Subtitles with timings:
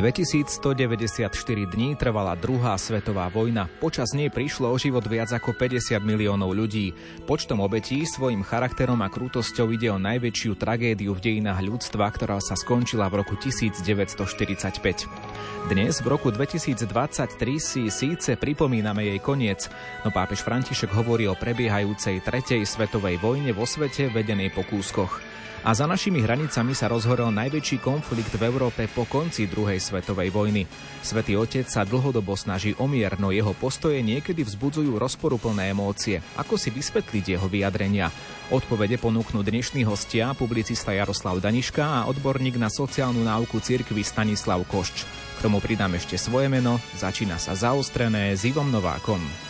[0.00, 3.68] 2194 dní trvala druhá svetová vojna.
[3.84, 6.96] Počas nej prišlo o život viac ako 50 miliónov ľudí.
[7.28, 12.56] Počtom obetí, svojim charakterom a krútosťou ide o najväčšiu tragédiu v dejinách ľudstva, ktorá sa
[12.56, 14.08] skončila v roku 1945.
[15.68, 19.68] Dnes, v roku 2023, si síce pripomíname jej koniec,
[20.00, 25.39] no pápež František hovorí o prebiehajúcej tretej svetovej vojne vo svete vedenej po kúskoch.
[25.60, 30.64] A za našimi hranicami sa rozhorel najväčší konflikt v Európe po konci druhej svetovej vojny.
[31.04, 36.24] Svetý Otec sa dlhodobo snaží o mier, no jeho postoje niekedy vzbudzujú rozporuplné emócie.
[36.40, 38.08] Ako si vysvetliť jeho vyjadrenia?
[38.48, 45.04] Odpovede ponúknú dnešní hostia, publicista Jaroslav Daniška a odborník na sociálnu náuku cirkvi Stanislav Košč.
[45.36, 49.49] K tomu pridám ešte svoje meno, začína sa zaostrené s Ivom Novákom.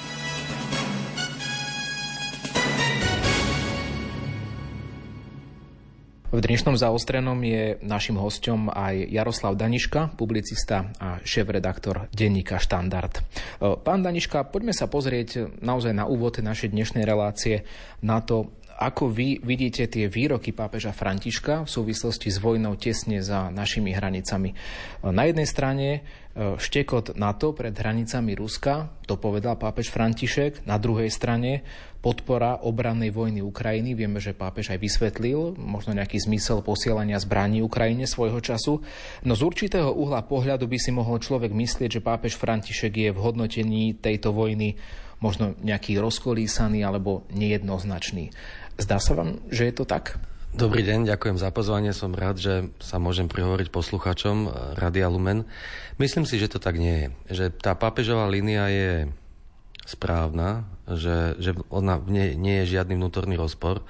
[6.31, 13.19] V dnešnom zaostrenom je našim hostom aj Jaroslav Daniška, publicista a šéf-redaktor denníka Štandard.
[13.19, 13.22] E,
[13.83, 17.67] pán Daniška, poďme sa pozrieť naozaj na úvod našej dnešnej relácie
[17.98, 18.47] na to,
[18.81, 24.50] ako vy vidíte tie výroky pápeža Františka v súvislosti s vojnou tesne za našimi hranicami?
[24.50, 24.56] E,
[25.12, 25.89] na jednej strane
[26.31, 30.62] E, štekot NATO pred hranicami Ruska, to povedal pápež František.
[30.62, 31.67] Na druhej strane
[31.98, 33.98] podpora obrannej vojny Ukrajiny.
[33.98, 38.78] Vieme, že pápež aj vysvetlil možno nejaký zmysel posielania zbraní Ukrajine svojho času.
[39.27, 43.19] No z určitého uhla pohľadu by si mohol človek myslieť, že pápež František je v
[43.19, 44.78] hodnotení tejto vojny
[45.21, 48.33] možno nejaký rozkolísaný alebo nejednoznačný.
[48.81, 50.17] Zdá sa vám, že je to tak?
[50.50, 51.94] Dobrý deň, ďakujem za pozvanie.
[51.94, 55.47] Som rád, že sa môžem prihovoriť posluchačom Radia Lumen.
[56.03, 57.09] Myslím si, že to tak nie je.
[57.31, 58.91] Že tá pápežová línia je
[59.87, 63.87] správna, že, že ona nie, nie je žiadny vnútorný rozpor.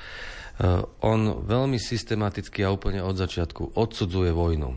[0.61, 4.77] Uh, on veľmi systematicky a úplne od začiatku odsudzuje vojnu.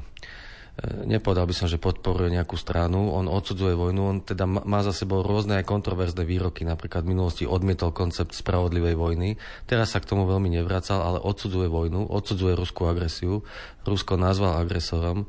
[0.74, 4.90] E, nepovedal by som, že podporuje nejakú stranu, on odsudzuje vojnu, on teda má za
[4.90, 9.38] sebou rôzne aj kontroverzné výroky, napríklad v minulosti odmietol koncept spravodlivej vojny,
[9.70, 13.46] teraz sa k tomu veľmi nevracal, ale odsudzuje vojnu, odsudzuje ruskú agresiu,
[13.86, 15.28] Rusko nazval agresorom, e,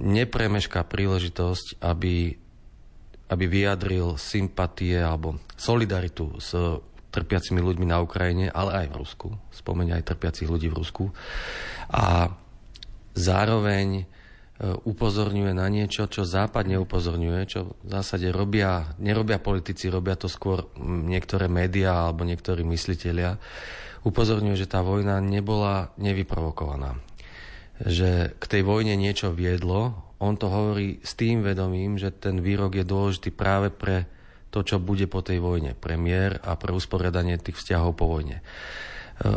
[0.00, 2.32] nepremešká príležitosť, aby,
[3.28, 6.56] aby vyjadril sympatie alebo solidaritu s
[7.12, 9.28] trpiacimi ľuďmi na Ukrajine, ale aj v Rusku.
[9.52, 11.04] Spomenia aj trpiacich ľudí v Rusku.
[11.92, 12.32] A
[13.16, 14.08] zároveň
[14.58, 20.66] upozorňuje na niečo, čo Západ neupozorňuje, čo v zásade robia, nerobia politici, robia to skôr
[20.82, 23.38] niektoré médiá alebo niektorí mysliteľia.
[24.02, 26.98] Upozorňuje, že tá vojna nebola nevyprovokovaná.
[27.78, 29.94] Že k tej vojne niečo viedlo.
[30.18, 34.10] On to hovorí s tým vedomím, že ten výrok je dôležitý práve pre
[34.50, 38.42] to, čo bude po tej vojne, pre mier a pre usporiadanie tých vzťahov po vojne.
[38.42, 38.44] E,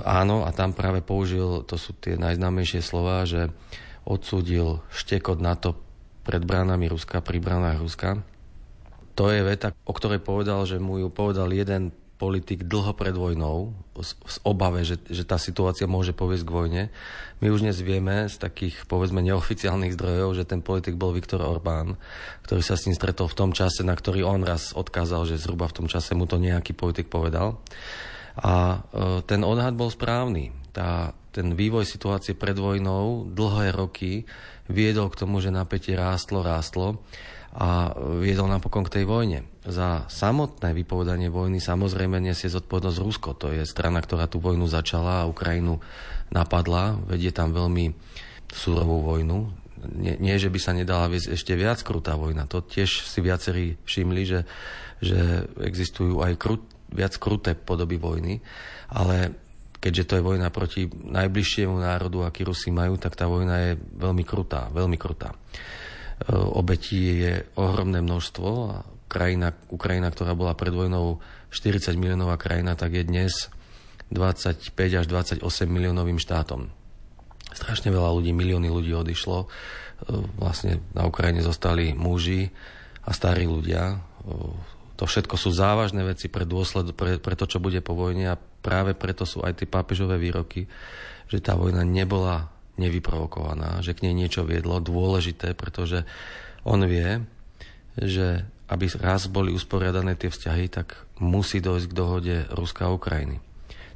[0.02, 3.54] áno, a tam práve použil, to sú tie najznámejšie slova, že
[4.06, 5.78] odsúdil štekot NATO
[6.22, 8.22] pred bránami Ruska, pri bránach Ruska.
[9.18, 11.92] To je veta, o ktorej povedal, že mu ju povedal jeden
[12.22, 13.74] politik dlho pred vojnou,
[14.06, 16.84] z obave, že, že tá situácia môže poviesť k vojne.
[17.42, 21.98] My už dnes vieme z takých, povedzme, neoficiálnych zdrojov, že ten politik bol Viktor Orbán,
[22.46, 25.66] ktorý sa s ním stretol v tom čase, na ktorý on raz odkázal, že zhruba
[25.66, 27.58] v tom čase mu to nejaký politik povedal.
[28.38, 30.54] A e, ten odhad bol správny.
[30.78, 34.28] Tá ten vývoj situácie pred vojnou dlhé roky
[34.68, 37.00] viedol k tomu, že napätie rástlo, rástlo
[37.52, 39.44] a viedol napokon k tej vojne.
[39.68, 43.30] Za samotné vypovedanie vojny samozrejme nesie zodpovednosť Rusko.
[43.44, 45.84] To je strana, ktorá tú vojnu začala a Ukrajinu
[46.32, 46.96] napadla.
[47.12, 47.92] Vedie tam veľmi
[48.48, 49.52] súrovú vojnu.
[50.00, 52.48] Nie, nie, že by sa nedala viesť ešte viac krutá vojna.
[52.48, 54.40] To tiež si viacerí všimli, že,
[55.04, 58.40] že existujú aj krut, viac kruté podoby vojny.
[58.96, 59.36] Ale
[59.82, 64.22] keďže to je vojna proti najbližšiemu národu, aký Rusi majú, tak tá vojna je veľmi
[64.22, 65.34] krutá, veľmi krutá.
[65.34, 65.38] E,
[66.38, 71.18] obetí je ohromné množstvo a krajina, Ukrajina, ktorá bola pred vojnou
[71.50, 73.34] 40 miliónová krajina, tak je dnes
[74.14, 76.70] 25 až 28 miliónovým štátom.
[77.52, 79.38] Strašne veľa ľudí, milióny ľudí odišlo.
[79.44, 79.48] E,
[80.38, 82.54] vlastne na Ukrajine zostali muži
[83.02, 83.98] a starí ľudia.
[85.02, 88.38] To všetko sú závažné veci pre, dôsled, pre, pre to, čo bude po vojne a
[88.38, 90.70] práve preto sú aj tie pápežové výroky,
[91.26, 96.06] že tá vojna nebola nevyprovokovaná, že k nej niečo viedlo dôležité, pretože
[96.62, 97.18] on vie,
[97.98, 103.42] že aby raz boli usporiadané tie vzťahy, tak musí dojsť k dohode Ruska a Ukrajiny.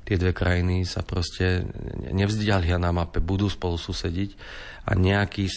[0.09, 1.69] Tie dve krajiny sa proste
[2.09, 4.33] nevzdialia na mape, budú spolu susediť
[4.89, 5.53] a nejaký,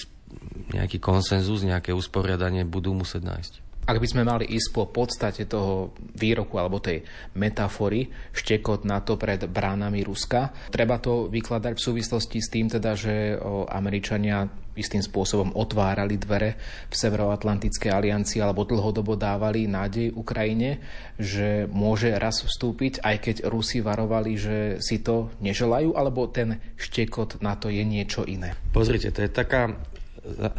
[0.76, 3.67] nejaký konsenzus, nejaké usporiadanie budú musieť nájsť.
[3.88, 7.00] Ak by sme mali ísť po podstate toho výroku alebo tej
[7.40, 13.40] metafory štekot to pred bránami Ruska, treba to vykladať v súvislosti s tým teda, že
[13.72, 14.44] Američania
[14.76, 16.54] istým spôsobom otvárali dvere
[16.86, 20.84] v Severoatlantickej aliancii alebo dlhodobo dávali nádej Ukrajine,
[21.16, 27.40] že môže raz vstúpiť, aj keď Rusi varovali, že si to neželajú, alebo ten štekot
[27.40, 28.54] na to je niečo iné.
[28.70, 29.74] Pozrite, to je taká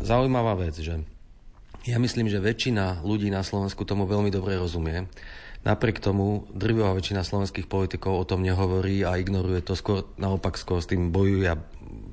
[0.03, 0.99] zaujímavá vec, že
[1.87, 5.07] ja myslím, že väčšina ľudí na Slovensku tomu veľmi dobre rozumie.
[5.59, 10.79] Napriek tomu drvivá väčšina slovenských politikov o tom nehovorí a ignoruje to, skôr naopak skôr
[10.79, 11.59] s tým bojuje a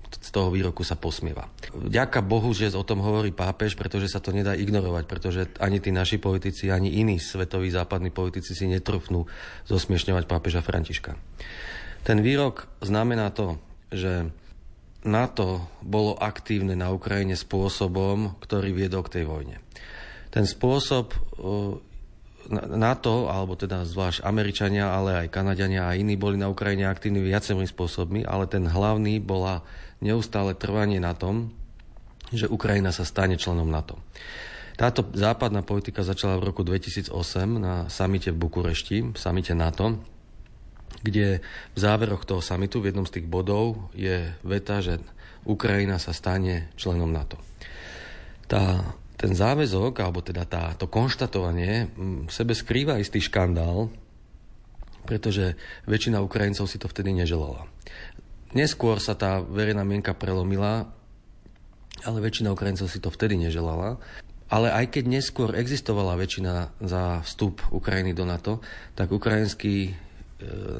[0.06, 1.46] z toho výroku sa posmieva.
[1.74, 5.94] Ďaká Bohu, že o tom hovorí pápež, pretože sa to nedá ignorovať, pretože ani tí
[5.94, 9.26] naši politici, ani iní svetoví západní politici si netrfnú
[9.70, 11.14] zosmiešňovať pápeža Františka.
[12.06, 13.58] Ten výrok znamená to,
[13.90, 14.30] že
[15.06, 19.56] NATO bolo aktívne na Ukrajine spôsobom, ktorý viedol k tej vojne.
[20.34, 21.16] Ten spôsob
[22.76, 27.66] NATO, alebo teda zvlášť Američania, ale aj Kanadiania a iní boli na Ukrajine aktívni viacerými
[27.66, 29.66] spôsobmi, ale ten hlavný bola
[29.98, 31.50] neustále trvanie na tom,
[32.30, 33.98] že Ukrajina sa stane členom NATO.
[34.76, 37.08] Táto západná politika začala v roku 2008
[37.56, 39.96] na samite v Bukurešti, samite NATO,
[41.06, 41.38] kde
[41.74, 44.98] v záveroch toho samitu v jednom z tých bodov je veta, že
[45.46, 47.38] Ukrajina sa stane členom NATO.
[48.50, 48.82] Tá,
[49.14, 51.90] ten záväzok, alebo teda tá, to konštatovanie
[52.26, 53.90] v sebe skrýva istý škandál,
[55.06, 55.54] pretože
[55.86, 57.70] väčšina Ukrajincov si to vtedy neželala.
[58.58, 60.90] Neskôr sa tá verejná mienka prelomila,
[62.02, 64.02] ale väčšina Ukrajincov si to vtedy neželala.
[64.46, 68.62] Ale aj keď neskôr existovala väčšina za vstup Ukrajiny do NATO,
[68.94, 70.05] tak ukrajinský E,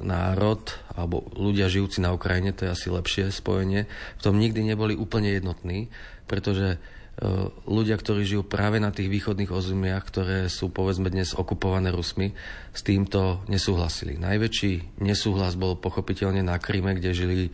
[0.05, 0.61] národ
[0.93, 5.33] alebo ľudia žijúci na Ukrajine, to je asi lepšie spojenie, v tom nikdy neboli úplne
[5.33, 5.89] jednotní,
[6.29, 6.79] pretože e,
[7.65, 12.37] ľudia, ktorí žijú práve na tých východných ozumiach, ktoré sú povedzme dnes okupované Rusmi,
[12.77, 14.21] s týmto nesúhlasili.
[14.21, 17.51] Najväčší nesúhlas bol pochopiteľne na Kryme, kde žili e,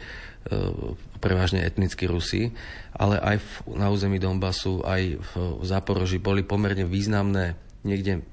[1.23, 2.51] prevažne etnickí Rusi,
[2.99, 5.31] ale aj v, na území Donbasu, aj v,
[5.63, 7.55] v boli pomerne významné,
[7.87, 8.27] niekde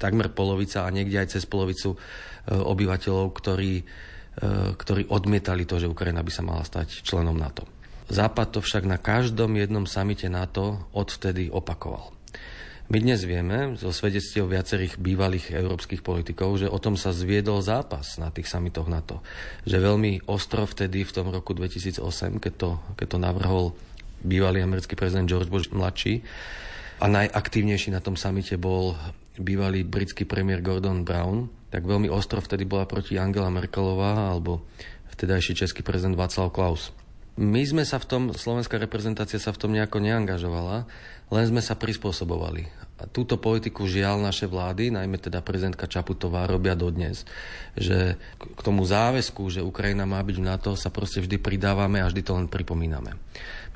[0.00, 2.00] takmer polovica a niekde aj cez polovicu
[2.48, 3.84] E, obyvateľov, ktorí, e,
[4.74, 7.68] ktorí odmietali to, že Ukrajina by sa mala stať členom NATO.
[8.10, 12.10] Západ to však na každom jednom samite NATO odvtedy opakoval.
[12.90, 18.18] My dnes vieme zo svedectiev viacerých bývalých európskych politikov, že o tom sa zviedol zápas
[18.18, 19.22] na tých samitoch NATO.
[19.62, 22.02] Že veľmi ostro vtedy v tom roku 2008,
[22.42, 23.78] keď to, keď to navrhol
[24.26, 26.26] bývalý americký prezident George Bush mladší,
[27.00, 28.92] a najaktívnejší na tom samite bol
[29.40, 34.68] bývalý britský premiér Gordon Brown, tak veľmi ostro vtedy bola proti Angela Merkelová alebo
[35.16, 36.92] vtedajší český prezident Václav Klaus.
[37.40, 40.84] My sme sa v tom, slovenská reprezentácia sa v tom nejako neangažovala,
[41.30, 42.68] len sme sa prispôsobovali.
[43.00, 47.24] A túto politiku žiaľ naše vlády, najmä teda prezidentka Čaputová, robia dodnes.
[47.80, 52.10] Že k tomu záväzku, že Ukrajina má byť v NATO, sa proste vždy pridávame a
[52.12, 53.16] vždy to len pripomíname.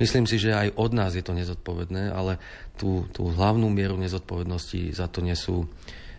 [0.00, 2.42] Myslím si, že aj od nás je to nezodpovedné, ale
[2.74, 5.70] tú, tú hlavnú mieru nezodpovednosti za to nesú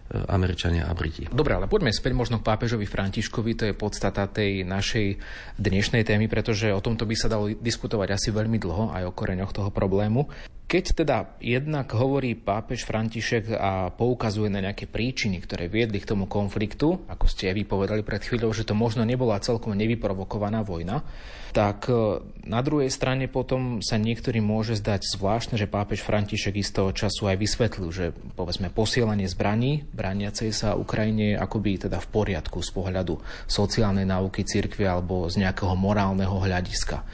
[0.05, 1.25] E, Američania a Briti.
[1.33, 5.17] Dobre, ale poďme späť možno k pápežovi Františkovi, to je podstata tej našej
[5.57, 9.49] dnešnej témy, pretože o tomto by sa dalo diskutovať asi veľmi dlho, aj o koreňoch
[9.49, 10.29] toho problému.
[10.65, 16.25] Keď teda jednak hovorí pápež František a poukazuje na nejaké príčiny, ktoré viedli k tomu
[16.25, 21.05] konfliktu, ako ste aj vypovedali pred chvíľou, že to možno nebola celkom nevyprovokovaná vojna,
[21.53, 22.17] tak e,
[22.49, 27.37] na druhej strane potom sa niektorým môže zdať zvláštne, že pápež František istého času aj
[27.37, 34.09] vysvetlil, že povedzme posielanie zbraní brániacej sa Ukrajine akoby teda v poriadku z pohľadu sociálnej
[34.09, 37.05] náuky cirkvi alebo z nejakého morálneho hľadiska.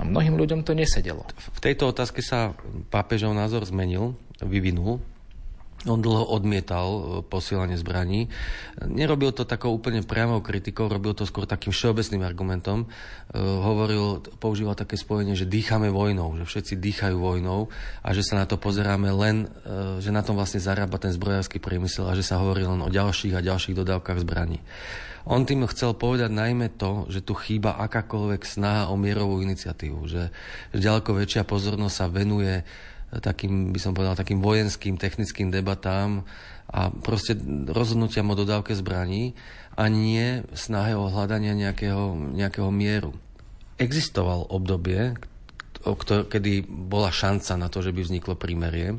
[0.00, 1.28] A mnohým ľuďom to nesedelo.
[1.36, 2.56] V tejto otázke sa
[2.88, 5.04] pápežov názor zmenil, vyvinul.
[5.88, 8.28] On dlho odmietal e, posielanie zbraní.
[8.84, 12.84] Nerobil to takou úplne priamou kritikou, robil to skôr takým všeobecným argumentom.
[12.84, 17.72] E, hovoril, používal také spojenie, že dýchame vojnou, že všetci dýchajú vojnou
[18.04, 21.56] a že sa na to pozeráme len, e, že na tom vlastne zarába ten zbrojársky
[21.56, 24.60] priemysel a že sa hovorí len o ďalších a ďalších dodávkach zbraní.
[25.30, 30.34] On tým chcel povedať najmä to, že tu chýba akákoľvek snaha o mierovú iniciatívu, že,
[30.74, 32.66] ďaleko väčšia pozornosť sa venuje
[33.14, 36.26] takým, by som povedal, takým vojenským, technickým debatám
[36.66, 37.38] a proste
[37.70, 39.38] rozhodnutiam o dodávke zbraní
[39.78, 43.14] a nie snahe o hľadanie nejakého, nejakého mieru.
[43.78, 45.14] Existoval obdobie,
[46.06, 48.98] kedy bola šanca na to, že by vzniklo prímerie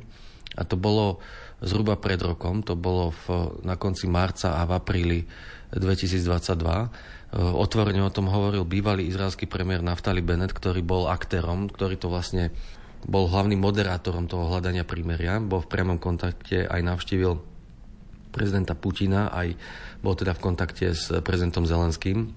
[0.56, 1.20] a to bolo
[1.62, 5.20] zhruba pred rokom, to bolo v, na konci marca a v apríli
[5.72, 7.32] 2022.
[7.56, 12.52] Otvorene o tom hovoril bývalý izraelský premiér Naftali Bennett, ktorý bol aktérom, ktorý to vlastne
[13.02, 17.34] bol hlavným moderátorom toho hľadania prímeria, bol v priamom kontakte, aj navštívil
[18.30, 19.58] prezidenta Putina, aj
[20.06, 22.30] bol teda v kontakte s prezidentom Zelenským.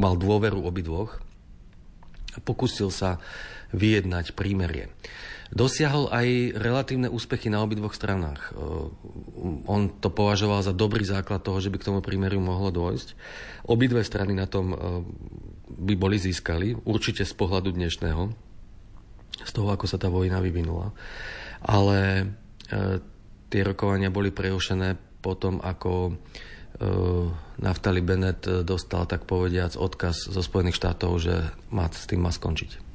[0.00, 1.27] Mal dôveru obidvoch
[2.44, 3.22] pokusil sa
[3.72, 4.92] vyjednať prímerie.
[5.48, 8.52] Dosiahol aj relatívne úspechy na obidvoch stranách.
[9.64, 13.16] On to považoval za dobrý základ toho, že by k tomu prímeriu mohlo dôjsť.
[13.64, 14.76] Obidve strany na tom
[15.72, 18.28] by boli získali, určite z pohľadu dnešného
[19.38, 20.92] z toho, ako sa tá vojna vyvinula.
[21.64, 22.28] Ale
[23.48, 26.20] tie rokovania boli prerušené potom, ako
[27.58, 31.34] Naftali Bennett dostal, tak povediac, odkaz zo Spojených štátov, že
[31.74, 32.86] má, s tým má skončiť.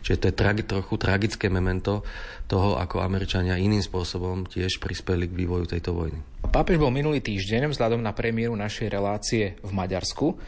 [0.00, 2.00] Čiže to je tragi, trochu tragické memento
[2.48, 6.16] toho, ako Američania iným spôsobom tiež prispeli k vývoju tejto vojny.
[6.48, 10.40] Pápež bol minulý týždeň vzhľadom na premiéru našej relácie v Maďarsku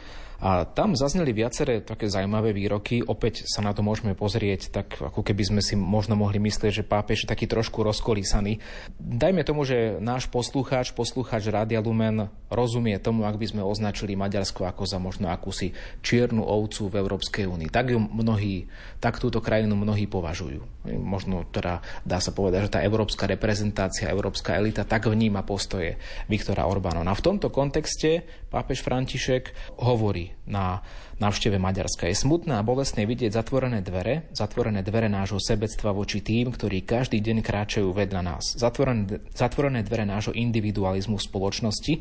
[0.43, 2.99] a tam zazneli viaceré také zaujímavé výroky.
[2.99, 6.83] Opäť sa na to môžeme pozrieť, tak ako keby sme si možno mohli myslieť, že
[6.83, 8.59] pápež je taký trošku rozkolísaný.
[8.99, 14.67] Dajme tomu, že náš poslucháč, poslucháč Rádia Lumen rozumie tomu, ak by sme označili Maďarsko
[14.67, 15.71] ako za možno akúsi
[16.03, 17.71] čiernu ovcu v Európskej únii.
[17.71, 18.67] Tak ju mnohí,
[18.99, 20.91] tak túto krajinu mnohí považujú.
[20.99, 25.95] Možno teda dá sa povedať, že tá európska reprezentácia, európska elita tak vníma postoje
[26.27, 27.07] Viktora Orbána.
[27.07, 29.49] No v tomto kontexte pápež František
[29.81, 30.85] hovorí na
[31.17, 32.05] návšteve Maďarska.
[32.05, 37.17] Je smutné a bolestné vidieť zatvorené dvere, zatvorené dvere nášho sebectva voči tým, ktorí každý
[37.17, 38.53] deň kráčajú vedľa nás.
[38.53, 41.93] Zatvorené, zatvorené dvere nášho individualizmu v spoločnosti,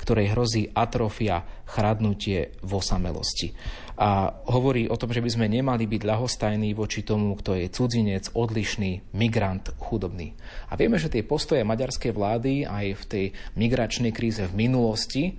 [0.00, 3.52] ktorej hrozí atrofia, chradnutie v osamelosti.
[3.98, 8.30] A hovorí o tom, že by sme nemali byť ľahostajní voči tomu, kto je cudzinec,
[8.30, 10.38] odlišný, migrant, chudobný.
[10.70, 13.24] A vieme, že tie postoje maďarskej vlády aj v tej
[13.58, 15.34] migračnej kríze v minulosti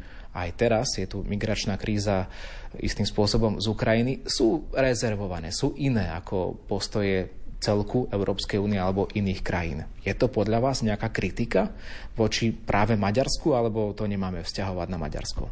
[0.46, 2.32] aj teraz je tu migračná kríza
[2.78, 9.42] istým spôsobom z Ukrajiny, sú rezervované, sú iné ako postoje celku Európskej únie alebo iných
[9.44, 9.84] krajín.
[10.02, 11.76] Je to podľa vás nejaká kritika
[12.16, 15.44] voči práve Maďarsku, alebo to nemáme vzťahovať na Maďarsko?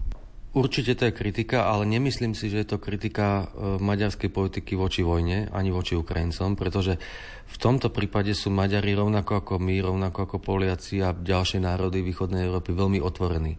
[0.58, 5.06] Určite to je kritika, ale nemyslím si, že je to kritika e, maďarskej politiky voči
[5.06, 6.98] vojne, ani voči Ukrajincom, pretože
[7.46, 12.50] v tomto prípade sú Maďari rovnako ako my, rovnako ako Poliaci a ďalšie národy východnej
[12.50, 13.54] Európy veľmi otvorení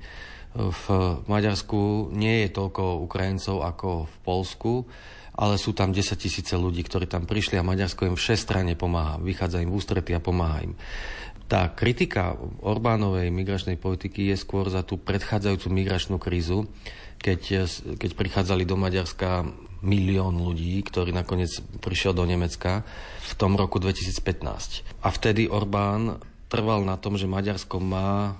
[0.58, 0.84] v
[1.30, 4.72] Maďarsku nie je toľko Ukrajincov ako v Polsku,
[5.38, 9.62] ale sú tam 10 tisíce ľudí, ktorí tam prišli a Maďarsko im všestranne pomáha, vychádza
[9.62, 10.74] im ústrety a pomáha im.
[11.46, 16.66] Tá kritika Orbánovej migračnej politiky je skôr za tú predchádzajúcu migračnú krízu,
[17.22, 19.46] keď, keď prichádzali do Maďarska
[19.80, 22.82] milión ľudí, ktorý nakoniec prišiel do Nemecka
[23.22, 25.06] v tom roku 2015.
[25.06, 26.18] A vtedy Orbán
[26.50, 28.34] trval na tom, že Maďarsko má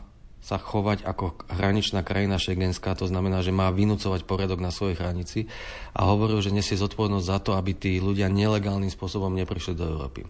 [0.48, 5.44] sa chovať ako hraničná krajina šengenská, to znamená, že má vynúcovať poriadok na svojej hranici
[5.92, 10.24] a hovoril, že nesie zodpovednosť za to, aby tí ľudia nelegálnym spôsobom neprišli do Európy.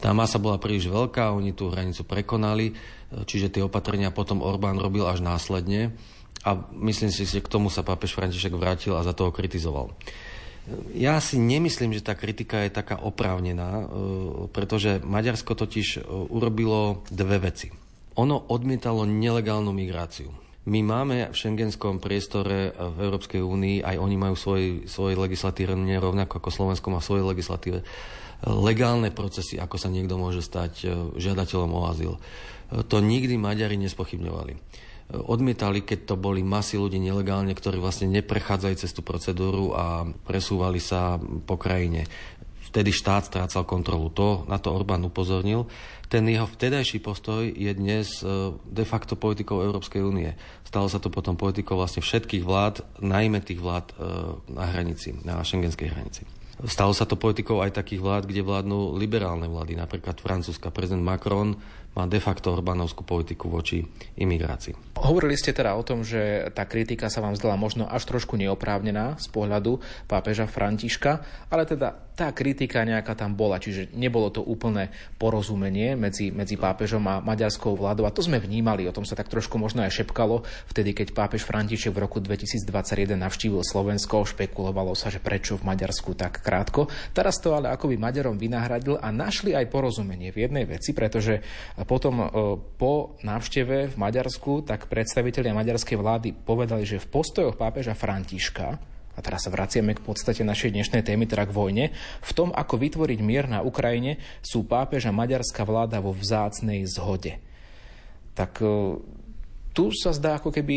[0.00, 2.72] Tá masa bola príliš veľká, oni tú hranicu prekonali,
[3.28, 5.92] čiže tie opatrenia potom Orbán robil až následne
[6.40, 9.92] a myslím si, že k tomu sa pápež František vrátil a za toho kritizoval.
[10.96, 13.84] Ja si nemyslím, že tá kritika je taká oprávnená, e,
[14.50, 17.85] pretože Maďarsko totiž e, urobilo dve veci
[18.16, 20.32] ono odmietalo nelegálnu migráciu.
[20.66, 26.42] My máme v šengenskom priestore v Európskej únii, aj oni majú svoj, svoj legislatívne, rovnako
[26.42, 27.86] ako Slovensko má svoje legislatíve,
[28.44, 32.12] legálne procesy, ako sa niekto môže stať e, žiadateľom o azyl.
[32.18, 32.20] E,
[32.84, 34.52] to nikdy Maďari nespochybňovali.
[34.52, 34.58] E,
[35.16, 40.82] odmietali, keď to boli masy ľudí nelegálne, ktorí vlastne neprechádzajú cez tú procedúru a presúvali
[40.82, 41.16] sa
[41.48, 42.04] po krajine.
[42.76, 44.12] Vtedy štát strácal kontrolu.
[44.12, 45.64] To, na to Orbán upozornil
[46.06, 50.30] ten jeho vtedajší postoj je dnes e, de facto politikou Európskej únie.
[50.62, 53.94] Stalo sa to potom politikou vlastne všetkých vlád, najmä tých vlád e,
[54.54, 56.22] na hranici, na šengenskej hranici.
[56.64, 60.72] Stalo sa to politikou aj takých vlád, kde vládnu liberálne vlády, napríklad Francúzska.
[60.72, 61.58] Prezident Macron
[61.96, 63.80] má de facto Orbánovskú politiku voči
[64.20, 65.00] imigrácii.
[65.00, 69.16] Hovorili ste teda o tom, že tá kritika sa vám zdala možno až trošku neoprávnená
[69.16, 74.88] z pohľadu pápeža Františka, ale teda tá kritika nejaká tam bola, čiže nebolo to úplné
[75.20, 79.28] porozumenie medzi, medzi pápežom a maďarskou vládou a to sme vnímali, o tom sa tak
[79.28, 80.40] trošku možno aj šepkalo,
[80.72, 86.16] vtedy keď pápež František v roku 2021 navštívil Slovensko, špekulovalo sa, že prečo v Maďarsku
[86.16, 86.88] tak krátko.
[87.12, 91.44] Teraz to ale akoby Maďarom vynahradil a našli aj porozumenie v jednej veci, pretože
[91.86, 92.26] potom e,
[92.76, 98.76] po návšteve v Maďarsku tak predstavitelia maďarskej vlády povedali, že v postojoch pápeža Františka
[99.16, 101.84] a teraz sa vraciame k podstate našej dnešnej témy, teda k vojne,
[102.20, 107.40] v tom, ako vytvoriť mier na Ukrajine, sú pápež a maďarská vláda vo vzácnej zhode.
[108.36, 109.00] Tak e,
[109.72, 110.76] tu sa zdá, ako keby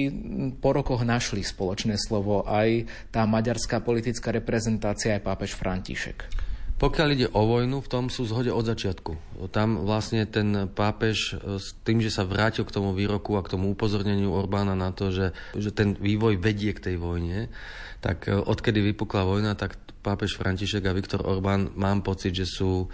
[0.59, 6.48] po rokoch našli spoločné slovo aj tá maďarská politická reprezentácia, aj pápež František.
[6.79, 9.43] Pokiaľ ide o vojnu, v tom sú zhode od začiatku.
[9.51, 13.51] Tam vlastne ten pápež e, s tým, že sa vrátil k tomu výroku a k
[13.51, 17.51] tomu upozorneniu Orbána na to, že, že ten vývoj vedie k tej vojne,
[17.99, 22.87] tak e, odkedy vypukla vojna, tak pápež František a Viktor Orbán mám pocit, že sú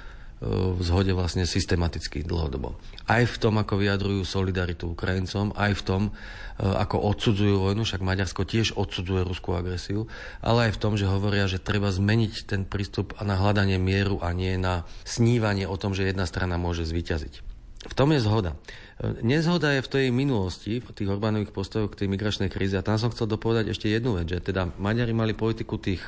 [0.45, 2.77] v zhode vlastne systematicky dlhodobo.
[3.09, 6.11] Aj v tom, ako vyjadrujú solidaritu Ukrajincom, aj v tom, e,
[6.61, 10.05] ako odsudzujú vojnu, však Maďarsko tiež odsudzuje ruskú agresiu,
[10.45, 14.29] ale aj v tom, že hovoria, že treba zmeniť ten prístup na hľadanie mieru a
[14.37, 17.41] nie na snívanie o tom, že jedna strana môže zvíťaziť.
[17.85, 18.53] V tom je zhoda.
[19.01, 22.77] E, nezhoda je v tej minulosti, v tých Orbánových postojoch k tej migračnej kríze.
[22.77, 26.05] A tam som chcel dopovedať ešte jednu vec, že teda Maďari mali politiku tých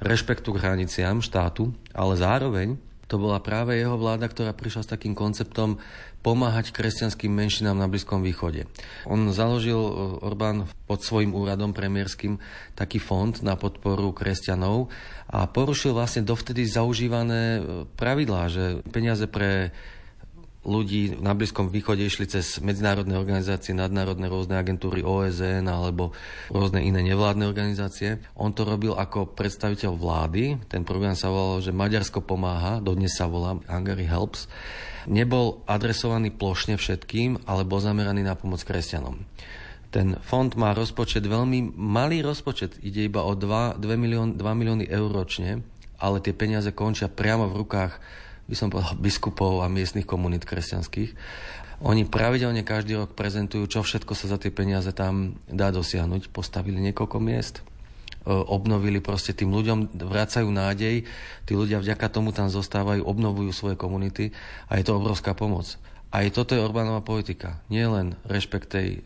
[0.00, 2.76] rešpektu k hraniciám štátu, ale zároveň
[3.06, 5.78] to bola práve jeho vláda, ktorá prišla s takým konceptom
[6.26, 8.66] pomáhať kresťanským menšinám na Blízkom východe.
[9.06, 9.92] On založil e,
[10.26, 12.42] Orbán pod svojim úradom premiérským
[12.74, 14.90] taký fond na podporu kresťanov
[15.30, 17.60] a porušil vlastne dovtedy zaužívané e,
[17.94, 19.70] pravidlá, že peniaze pre
[20.66, 26.10] ľudí na Blízkom východe išli cez medzinárodné organizácie, nadnárodné rôzne agentúry OSN alebo
[26.50, 28.18] rôzne iné nevládne organizácie.
[28.34, 30.58] On to robil ako predstaviteľ vlády.
[30.66, 34.50] Ten program sa volal, že Maďarsko pomáha, dodnes sa volá Hungary Helps.
[35.06, 39.22] Nebol adresovaný plošne všetkým, ale bol zameraný na pomoc kresťanom.
[39.94, 44.84] Ten fond má rozpočet veľmi malý rozpočet, ide iba o 2, 2, milión, 2 milióny
[44.90, 45.62] eur ročne,
[45.96, 47.92] ale tie peniaze končia priamo v rukách
[48.46, 51.14] by som povedal, biskupov a miestnych komunít kresťanských.
[51.84, 56.32] Oni pravidelne každý rok prezentujú, čo všetko sa za tie peniaze tam dá dosiahnuť.
[56.32, 57.62] Postavili niekoľko miest, e,
[58.32, 61.04] obnovili proste tým ľuďom, vracajú nádej,
[61.44, 64.32] tí ľudia vďaka tomu tam zostávajú, obnovujú svoje komunity
[64.72, 65.76] a je to obrovská pomoc.
[66.08, 67.60] Aj toto je Orbánova politika.
[67.68, 68.98] Nie len rešpekt tej e,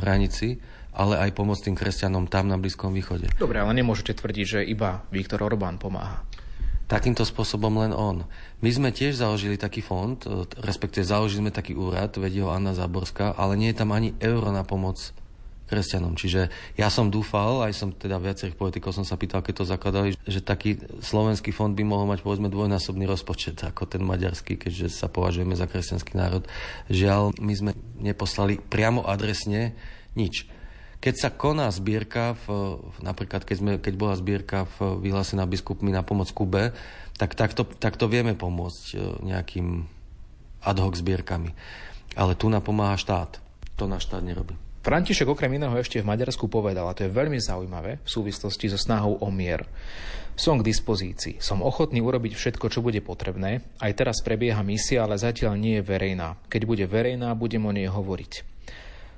[0.00, 0.64] hranici,
[0.96, 3.28] ale aj pomoc tým kresťanom tam na Blízkom východe.
[3.36, 6.24] Dobre, ale nemôžete tvrdiť, že iba Viktor Orbán pomáha
[6.84, 8.28] takýmto spôsobom len on.
[8.60, 12.76] My sme tiež založili taký fond, e, respektíve založili sme taký úrad, vedie ho Anna
[12.76, 15.00] Záborská, ale nie je tam ani euro na pomoc
[15.64, 16.12] kresťanom.
[16.14, 20.08] Čiže ja som dúfal, aj som teda viacerých politikov som sa pýtal, keď to zakladali,
[20.28, 25.08] že taký slovenský fond by mohol mať povedzme dvojnásobný rozpočet ako ten maďarský, keďže sa
[25.08, 26.44] považujeme za kresťanský národ.
[26.92, 29.72] Žiaľ, my sme neposlali priamo adresne
[30.14, 30.46] nič.
[31.04, 36.00] Keď sa koná zbierka, v, napríklad keď, sme, keď bola zbierka v, vyhlásená biskupmi na
[36.00, 36.72] pomoc Kube,
[37.20, 39.84] tak takto, takto vieme pomôcť e, nejakým
[40.64, 41.52] ad hoc zbierkami.
[42.16, 43.36] Ale tu napomáha štát.
[43.76, 44.56] To náš štát nerobí.
[44.80, 48.80] František okrem iného ešte v Maďarsku povedal, a to je veľmi zaujímavé v súvislosti so
[48.80, 49.68] snahou o mier.
[50.40, 53.60] Som k dispozícii, som ochotný urobiť všetko, čo bude potrebné.
[53.76, 56.40] Aj teraz prebieha misia, ale zatiaľ nie je verejná.
[56.48, 58.53] Keď bude verejná, budem o nej hovoriť.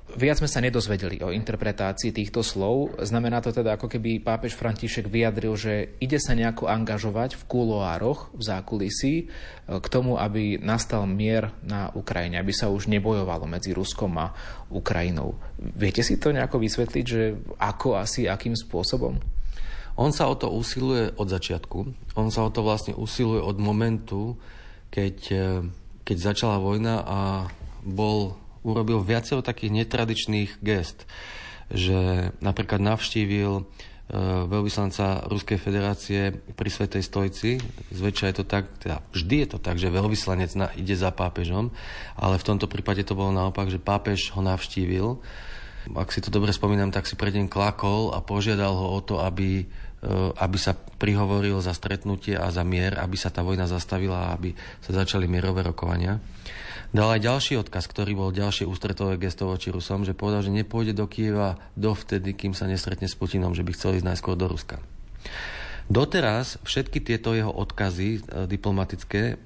[0.07, 2.95] Viac sme sa nedozvedeli o interpretácii týchto slov.
[3.03, 8.31] Znamená to teda, ako keby pápež František vyjadril, že ide sa nejako angažovať v kuloároch,
[8.31, 9.25] v zákulisí, e,
[9.67, 14.31] k tomu, aby nastal mier na Ukrajine, aby sa už nebojovalo medzi Ruskom a
[14.71, 15.35] Ukrajinou.
[15.59, 19.19] Viete si to nejako vysvetliť, že ako asi, akým spôsobom?
[19.99, 21.77] On sa o to usiluje od začiatku.
[22.15, 24.39] On sa o to vlastne usiluje od momentu,
[24.87, 25.47] keď, e,
[26.07, 27.19] keď začala vojna a
[27.83, 31.07] bol urobil viacero takých netradičných gest,
[31.71, 33.63] že napríklad navštívil e,
[34.47, 37.51] veľvyslanca Ruskej federácie pri Svetej Stojci.
[37.95, 41.71] Zväčša je to tak, teda vždy je to tak, že veľvyslanec na, ide za pápežom,
[42.19, 45.23] ale v tomto prípade to bolo naopak, že pápež ho navštívil.
[45.95, 49.23] Ak si to dobre spomínam, tak si pred ním klakol a požiadal ho o to,
[49.23, 54.27] aby, e, aby sa prihovoril za stretnutie a za mier, aby sa tá vojna zastavila
[54.27, 54.51] a aby
[54.83, 56.19] sa začali mierové rokovania.
[56.97, 60.97] Dal aj ďalší odkaz, ktorý bol ďalšie ústretové gesto voči Rusom, že povedal, že nepôjde
[60.97, 64.81] do Kieva dovtedy, kým sa nestretne s Putinom, že by chcel ísť najskôr do Ruska.
[65.93, 69.37] Doteraz všetky tieto jeho odkazy e, diplomatické,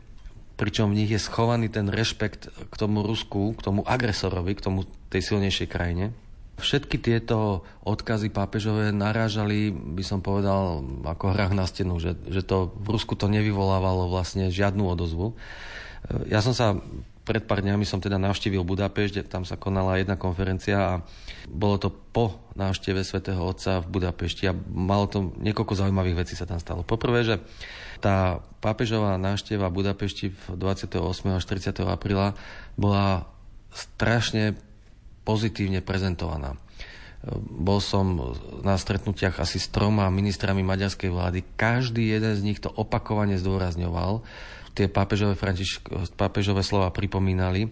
[0.55, 4.87] pričom v nich je schovaný ten rešpekt k tomu Rusku, k tomu agresorovi, k tomu
[5.11, 6.15] tej silnejšej krajine,
[6.61, 12.69] Všetky tieto odkazy pápežové narážali, by som povedal, ako hrách na stenu, že, že to
[12.77, 15.33] v Rusku to nevyvolávalo vlastne žiadnu odozvu.
[15.33, 15.35] E,
[16.29, 16.77] ja som sa
[17.21, 20.93] pred pár dňami som teda navštívil Budapešť, tam sa konala jedna konferencia a
[21.45, 26.49] bolo to po návšteve svätého Otca v Budapešti a malo to niekoľko zaujímavých vecí sa
[26.49, 26.81] tam stalo.
[26.81, 27.36] Poprvé, že
[28.01, 30.97] tá pápežová návšteva Budapešti v 28.
[31.38, 31.86] až 30.
[31.86, 32.34] apríla
[32.73, 33.29] bola
[33.69, 34.57] strašne
[35.21, 36.57] pozitívne prezentovaná.
[37.45, 38.34] Bol som
[38.65, 41.45] na stretnutiach asi s troma ministrami maďarskej vlády.
[41.53, 44.25] Každý jeden z nich to opakovane zdôrazňoval,
[44.71, 47.67] tie pápežové, Františk, pápežové slova pripomínali.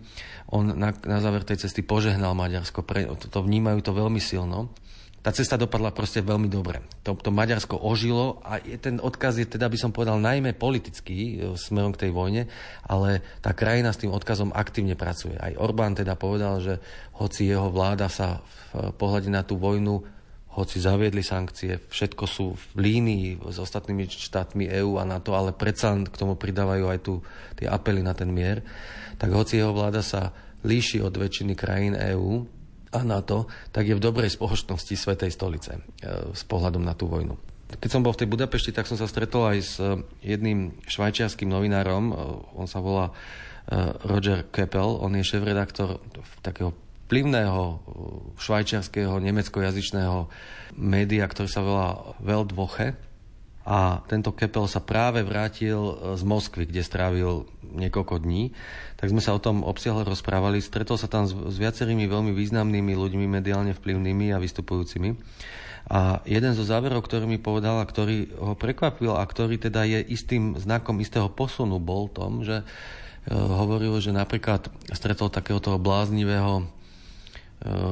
[0.52, 4.72] On na, na záver tej cesty požehnal Maďarsko, pre, to, to vnímajú to veľmi silno.
[5.20, 6.80] tá cesta dopadla proste veľmi dobre.
[7.04, 11.20] To, to Maďarsko ožilo a je, ten odkaz je teda, by som povedal, najmä politický
[11.20, 12.48] e, smerom k tej vojne,
[12.88, 15.36] ale tá krajina s tým odkazom aktívne pracuje.
[15.36, 16.80] Aj Orbán teda povedal, že
[17.20, 18.40] hoci jeho vláda sa
[18.72, 20.19] v pohľade na tú vojnu
[20.60, 25.96] hoci zaviedli sankcie, všetko sú v línii s ostatnými štátmi EÚ a NATO, ale predsa
[25.96, 27.24] k tomu pridávajú aj tu
[27.56, 28.60] tie apely na ten mier,
[29.16, 30.36] tak hoci jeho vláda sa
[30.68, 32.44] líši od väčšiny krajín EÚ
[32.92, 35.82] a NATO, tak je v dobrej spoločnosti Svetej stolice e,
[36.34, 37.38] s pohľadom na tú vojnu.
[37.70, 41.48] Keď som bol v tej Budapešti, tak som sa stretol aj s e, jedným švajčiarským
[41.48, 42.14] novinárom, e,
[42.58, 43.16] on sa volá
[44.02, 46.02] Roger Keppel, on je šéf-redaktor
[46.42, 46.74] takého
[47.10, 47.78] vplyvného uh,
[48.38, 50.30] švajčiarského, nemeckojazyčného
[50.78, 52.94] média, ktorý sa volá Weltwoche.
[53.66, 58.54] A tento Kepel sa práve vrátil uh, z Moskvy, kde strávil niekoľko dní.
[59.02, 60.62] Tak sme sa o tom obsiahle rozprávali.
[60.62, 65.18] Stretol sa tam s, s viacerými veľmi významnými ľuďmi, mediálne vplyvnými a vystupujúcimi.
[65.90, 70.06] A jeden zo záverov, ktorý mi povedal a ktorý ho prekvapil a ktorý teda je
[70.14, 72.70] istým znakom istého posunu, bol tom, že uh,
[73.34, 76.70] hovoril, že napríklad stretol takého toho bláznivého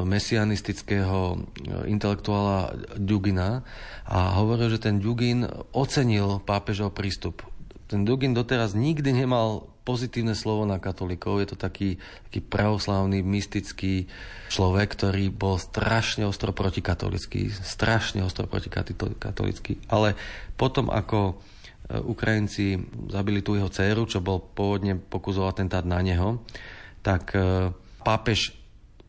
[0.08, 3.68] mesianistického eh, intelektuála Dugina
[4.08, 5.44] a hovoril, že ten Dugin
[5.76, 7.44] ocenil pápežov prístup.
[7.92, 11.40] Ten Dugin doteraz nikdy nemal pozitívne slovo na katolíkov.
[11.40, 14.08] Je to taký, taký pravoslavný, mystický
[14.52, 17.52] človek, ktorý bol strašne ostro protikatolický.
[17.52, 19.84] Strašne ostro protikatolický.
[19.92, 20.16] Ale
[20.56, 22.80] potom, ako eh, Ukrajinci
[23.12, 26.40] zabili tú jeho dceru, čo bol pôvodne pokus atentát na neho,
[27.04, 27.32] tak
[28.04, 28.57] pápež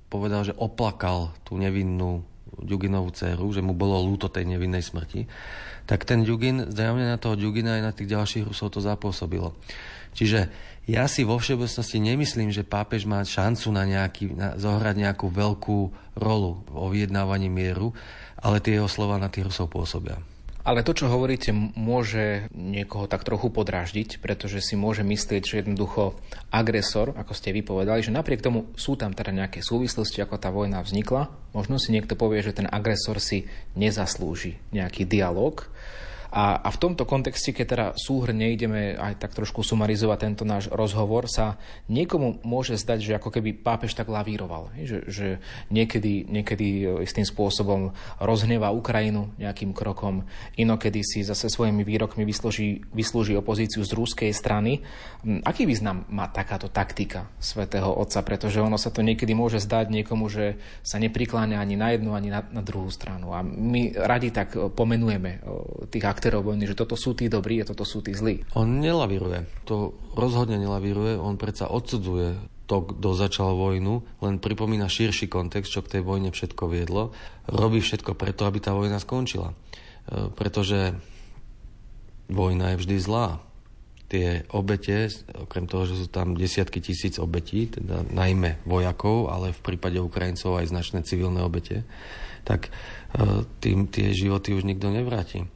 [0.09, 2.25] povedal, že oplakal tú nevinnú
[2.59, 5.31] Ďuginovú dceru, že mu bolo lúto tej nevinnej smrti,
[5.87, 9.55] tak ten Ďugin, zjavne na toho Ďugina aj na tých ďalších Rusov to zapôsobilo.
[10.17, 10.51] Čiže
[10.89, 15.79] ja si vo všeobecnosti nemyslím, že pápež má šancu na, nejaký, na zohrať nejakú veľkú
[16.17, 17.93] rolu o vyjednávaní mieru,
[18.41, 20.17] ale tie jeho slova na tých Rusov pôsobia.
[20.69, 26.13] Ale to, čo hovoríte, môže niekoho tak trochu podráždiť, pretože si môže myslieť, že jednoducho
[26.53, 30.85] agresor, ako ste vypovedali, že napriek tomu sú tam teda nejaké súvislosti, ako tá vojna
[30.85, 31.33] vznikla.
[31.57, 33.49] Možno si niekto povie, že ten agresor si
[33.81, 35.65] nezaslúži nejaký dialog,
[36.29, 40.69] a, a v tomto kontexte, keď teda súhrne ideme aj tak trošku sumarizovať tento náš
[40.69, 41.57] rozhovor, sa
[41.89, 44.69] niekomu môže zdať, že ako keby pápež tak lavíroval.
[44.77, 45.27] Že, že
[45.73, 50.29] niekedy, niekedy istým spôsobom rozhnevá Ukrajinu nejakým krokom,
[50.61, 54.85] inokedy si zase svojimi výrokmi vyslúži, vyslúži opozíciu z ruskej strany.
[55.25, 58.21] Hm, aký význam má takáto taktika svätého Otca?
[58.21, 62.29] Pretože ono sa to niekedy môže zdať niekomu, že sa neprikláňa ani na jednu, ani
[62.29, 63.33] na, na druhú stranu.
[63.33, 65.41] A my radi tak pomenujeme
[65.89, 68.43] tých aktérov vojny, že toto sú tí dobrí a toto sú tí zlí.
[68.59, 69.47] On nelavíruje.
[69.71, 71.15] To rozhodne nelavíruje.
[71.15, 76.35] On predsa odsudzuje to, kto začal vojnu, len pripomína širší kontext, čo k tej vojne
[76.35, 77.15] všetko viedlo.
[77.47, 79.55] Robí všetko preto, aby tá vojna skončila.
[79.55, 80.99] E, pretože
[82.29, 83.41] vojna je vždy zlá.
[84.13, 89.61] Tie obete, okrem toho, že sú tam desiatky tisíc obetí, teda najmä vojakov, ale v
[89.65, 91.89] prípade Ukrajincov aj značné civilné obete,
[92.45, 92.71] tak e,
[93.65, 95.49] tým tie životy už nikto nevráti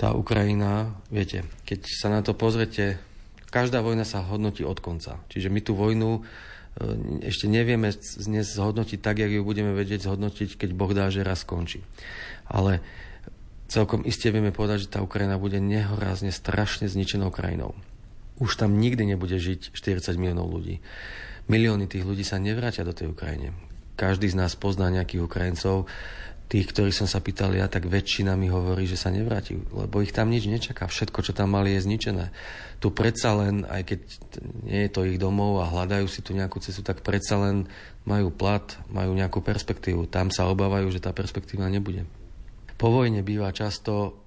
[0.00, 2.96] tá Ukrajina, viete, keď sa na to pozrete,
[3.52, 5.20] každá vojna sa hodnotí od konca.
[5.28, 6.20] Čiže my tú vojnu e,
[7.28, 7.92] ešte nevieme
[8.24, 11.84] dnes zhodnotiť tak, jak ju budeme vedieť zhodnotiť, keď Boh dá, že raz skončí.
[12.48, 12.80] Ale
[13.68, 17.76] celkom iste vieme povedať, že tá Ukrajina bude nehorázne strašne zničenou krajinou.
[18.40, 20.80] Už tam nikdy nebude žiť 40 miliónov ľudí.
[21.52, 23.52] Milióny tých ľudí sa nevrátia do tej Ukrajine.
[24.00, 25.84] Každý z nás pozná nejakých Ukrajincov,
[26.50, 30.10] tých, ktorých som sa pýtal ja, tak väčšina mi hovorí, že sa nevráti, lebo ich
[30.10, 30.90] tam nič nečaká.
[30.90, 32.34] Všetko, čo tam mali, je zničené.
[32.82, 34.00] Tu predsa len, aj keď
[34.66, 37.70] nie je to ich domov a hľadajú si tu nejakú cestu, tak predsa len
[38.02, 40.10] majú plat, majú nejakú perspektívu.
[40.10, 42.02] Tam sa obávajú, že tá perspektíva nebude.
[42.74, 44.18] Po vojne býva často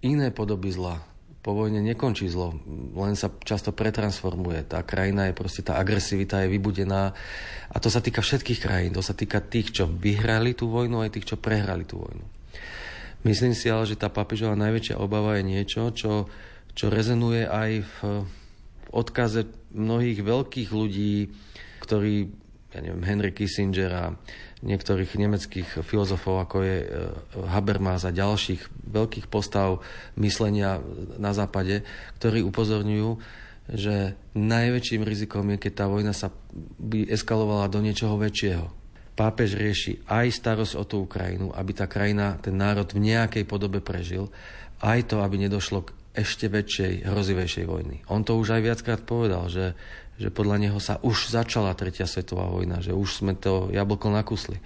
[0.00, 1.11] iné podoby zla
[1.42, 2.54] po vojne nekončí zlo,
[2.94, 4.62] len sa často pretransformuje.
[4.62, 7.10] Tá krajina je proste, tá agresivita je vybudená
[7.66, 8.94] a to sa týka všetkých krajín.
[8.94, 12.22] To sa týka tých, čo vyhrali tú vojnu, aj tých, čo prehrali tú vojnu.
[13.26, 16.30] Myslím si ale, že tá papežová najväčšia obava je niečo, čo,
[16.78, 17.94] čo rezonuje aj v,
[18.86, 21.26] v odkaze mnohých veľkých ľudí,
[21.82, 22.14] ktorí,
[22.70, 24.06] ja neviem, Henry Kissinger a
[24.62, 26.88] niektorých nemeckých filozofov, ako je e,
[27.50, 29.82] Habermas a ďalších veľkých postav
[30.14, 30.78] myslenia
[31.18, 31.82] na západe,
[32.22, 33.10] ktorí upozorňujú,
[33.74, 36.30] že najväčším rizikom je, keď tá vojna sa
[36.78, 38.70] by eskalovala do niečoho väčšieho.
[39.12, 43.82] Pápež rieši aj starosť o tú Ukrajinu, aby tá krajina, ten národ v nejakej podobe
[43.84, 44.32] prežil,
[44.82, 48.04] aj to, aby nedošlo k ešte väčšej, hrozivejšej vojny.
[48.12, 49.72] On to už aj viackrát povedal, že
[50.20, 54.58] že podľa neho sa už začala tretia svetová vojna, že už sme to jablko nakusli.
[54.58, 54.62] E,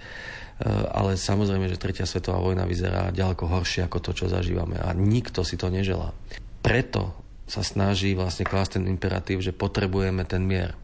[0.69, 5.41] ale samozrejme, že tretia svetová vojna vyzerá ďaleko horšie ako to, čo zažívame a nikto
[5.47, 6.11] si to neželá.
[6.59, 7.15] Preto
[7.47, 10.75] sa snaží vlastne klásť ten imperatív, že potrebujeme ten mier.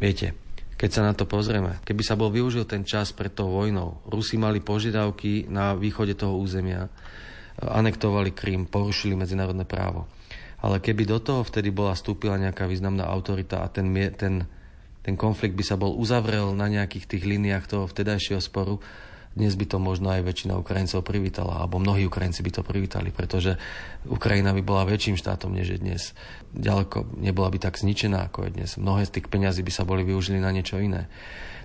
[0.00, 0.32] Viete,
[0.76, 4.40] keď sa na to pozrieme, keby sa bol využil ten čas pred tou vojnou, Rusi
[4.40, 6.88] mali požiadavky na východe toho územia,
[7.56, 10.04] anektovali Krím, porušili medzinárodné právo.
[10.66, 13.86] Ale keby do toho vtedy bola vstúpila nejaká významná autorita a ten,
[14.18, 14.50] ten,
[15.06, 18.82] ten konflikt by sa bol uzavrel na nejakých tých líniách toho vtedajšieho sporu,
[19.36, 23.54] dnes by to možno aj väčšina Ukrajincov privítala, alebo mnohí Ukrajinci by to privítali, pretože
[24.10, 26.02] Ukrajina by bola väčším štátom, než je dnes.
[26.56, 28.70] Ďaleko nebola by tak zničená, ako je dnes.
[28.80, 31.06] Mnohé z tých peňazí by sa boli využili na niečo iné.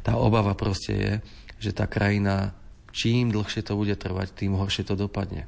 [0.06, 1.14] Tá obava proste je,
[1.58, 2.54] že tá krajina,
[2.92, 5.48] čím dlhšie to bude trvať, tým horšie to dopadne.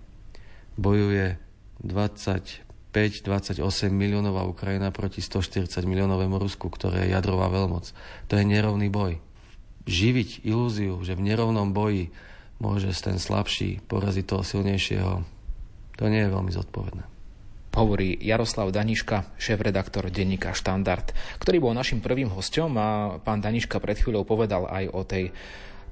[0.79, 1.37] Bojuje
[1.83, 7.89] 20 5-28 miliónová Ukrajina proti 140 miliónovému Rusku, ktoré je jadrová veľmoc.
[8.29, 9.17] To je nerovný boj.
[9.89, 12.13] Živiť ilúziu, že v nerovnom boji
[12.61, 15.25] môže ten slabší poraziť toho silnejšieho,
[15.97, 17.03] to nie je veľmi zodpovedné.
[17.73, 21.09] Hovorí Jaroslav Daniška, šéf-redaktor denníka Štandard,
[21.41, 25.33] ktorý bol našim prvým hostom a pán Daniška pred chvíľou povedal aj o tej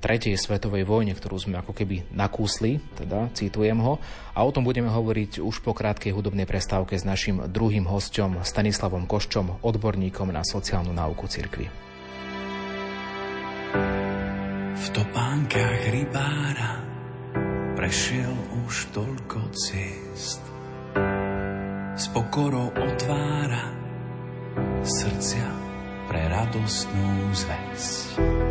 [0.01, 4.01] tretej svetovej vojne, ktorú sme ako keby nakúsli, teda citujem ho.
[4.33, 9.05] A o tom budeme hovoriť už po krátkej hudobnej prestávke s našim druhým hostom Stanislavom
[9.05, 11.69] Koščom, odborníkom na sociálnu náuku cirkvi.
[14.81, 16.81] V topánkach rybára
[17.77, 18.33] prešiel
[18.65, 20.41] už toľko ciest.
[21.93, 23.69] S pokorou otvára
[24.81, 25.47] srdcia
[26.09, 28.50] pre radostnú zväzť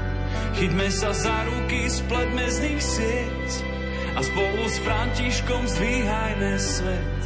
[0.51, 3.49] Chyťme sa za ruky, spletme z nich sieť
[4.11, 7.19] a spolu s Františkom zdvíhajme svet.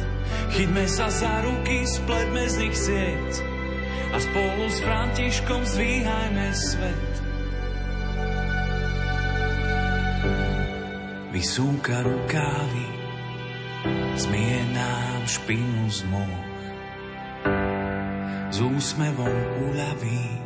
[0.54, 3.32] Chyťme sa za ruky, spletme z nich sieť
[4.14, 7.12] a spolu s Františkom zdvíhajme svet.
[11.34, 12.86] Vysúka rukávy,
[14.16, 16.44] zmie nám špinu z moh.
[18.48, 19.36] S úsmevom
[19.68, 20.45] uľaví,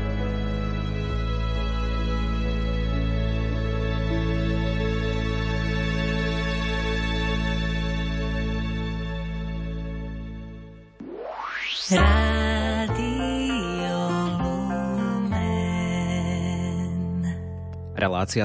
[11.91, 12.07] Relácia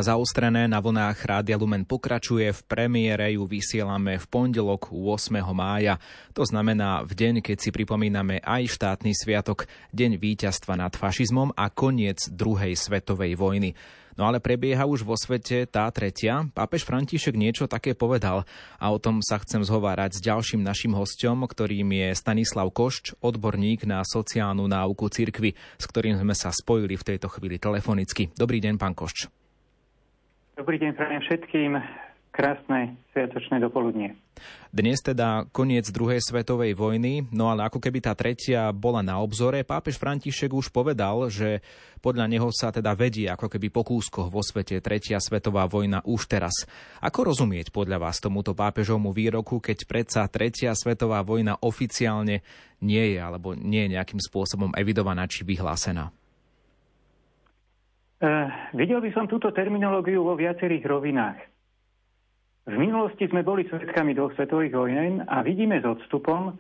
[0.02, 2.50] zaostrené na vlnách Rádia Lumen pokračuje.
[2.50, 5.30] V premiére ju vysielame v pondelok 8.
[5.54, 6.02] mája.
[6.34, 11.70] To znamená v deň, keď si pripomíname aj štátny sviatok, deň víťazstva nad fašizmom a
[11.70, 13.78] koniec druhej svetovej vojny.
[14.16, 16.48] No ale prebieha už vo svete tá tretia.
[16.56, 18.48] Pápež František niečo také povedal
[18.80, 23.84] a o tom sa chcem zhovárať s ďalším našim hostom, ktorým je Stanislav Košč, odborník
[23.84, 28.32] na sociálnu náuku cirkvy, s ktorým sme sa spojili v tejto chvíli telefonicky.
[28.32, 29.28] Dobrý deň, pán Košč.
[30.56, 32.05] Dobrý deň prajem všetkým.
[32.36, 34.12] Krásne sviatočné dopoludnie.
[34.68, 39.64] Dnes teda koniec druhej svetovej vojny, no ale ako keby tá tretia bola na obzore,
[39.64, 41.64] pápež František už povedal, že
[42.04, 46.28] podľa neho sa teda vedie ako keby po kúskoch vo svete tretia svetová vojna už
[46.28, 46.68] teraz.
[47.00, 52.44] Ako rozumieť podľa vás tomuto pápežovmu výroku, keď predsa tretia svetová vojna oficiálne
[52.84, 56.12] nie je alebo nie je nejakým spôsobom evidovaná či vyhlásená?
[58.20, 61.55] Uh, videl by som túto terminológiu vo viacerých rovinách.
[62.66, 66.58] V minulosti sme boli svetkami dvoch svetových vojen a vidíme s odstupom,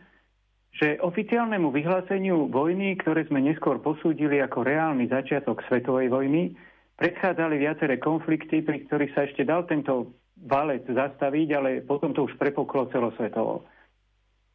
[0.70, 6.54] že oficiálnemu vyhláseniu vojny, ktoré sme neskôr posúdili ako reálny začiatok svetovej vojny,
[6.94, 10.14] predchádzali viaceré konflikty, pri ktorých sa ešte dal tento
[10.46, 13.66] valec zastaviť, ale potom to už prepoklo celosvetovo.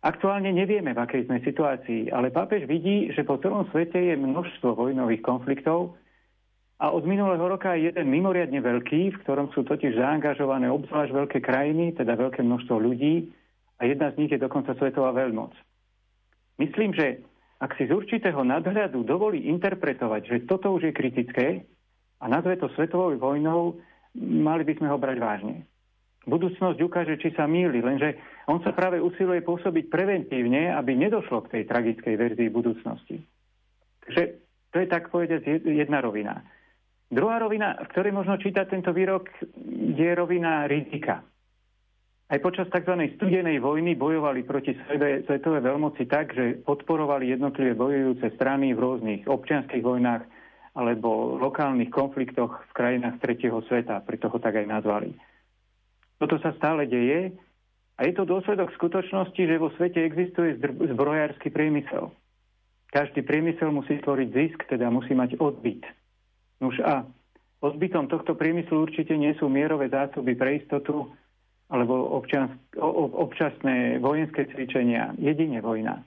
[0.01, 4.73] Aktuálne nevieme, v akej sme situácii, ale pápež vidí, že po celom svete je množstvo
[4.73, 5.99] vojnových konfliktov,
[6.81, 11.39] a od minulého roka je jeden mimoriadne veľký, v ktorom sú totiž zaangažované obzvlášť veľké
[11.45, 13.29] krajiny, teda veľké množstvo ľudí
[13.77, 15.53] a jedna z nich je dokonca svetová veľmoc.
[16.57, 17.21] Myslím, že
[17.61, 21.47] ak si z určitého nadhľadu dovolí interpretovať, že toto už je kritické
[22.17, 23.77] a nazve to svetovou vojnou,
[24.17, 25.69] mali by sme ho brať vážne.
[26.25, 28.17] Budúcnosť ukáže, či sa míli, lenže
[28.49, 33.21] on sa práve usiluje pôsobiť preventívne, aby nedošlo k tej tragickej verzii budúcnosti.
[34.05, 34.21] Takže
[34.73, 36.41] to je tak povedať jedna rovina.
[37.11, 39.27] Druhá rovina, v ktorej možno čítať tento výrok,
[39.75, 41.19] je rovina rizika.
[42.31, 42.95] Aj počas tzv.
[43.19, 44.71] studenej vojny bojovali proti
[45.27, 50.23] svetové veľmoci tak, že podporovali jednotlivé bojujúce strany v rôznych občianských vojnách
[50.71, 55.11] alebo lokálnych konfliktoch v krajinách tretieho sveta, preto ho tak aj nazvali.
[56.15, 57.35] Toto sa stále deje
[57.99, 60.55] a je to dôsledok skutočnosti, že vo svete existuje
[60.95, 62.15] zbrojársky priemysel.
[62.95, 65.83] Každý priemysel musí tvoriť zisk, teda musí mať odbyt.
[66.61, 67.03] Nuž a
[67.65, 71.09] odbytom tohto priemyslu určite nie sú mierové zásoby pre istotu
[71.71, 72.51] alebo občans,
[73.17, 75.15] občasné vojenské cvičenia.
[75.17, 76.03] Jedine vojna.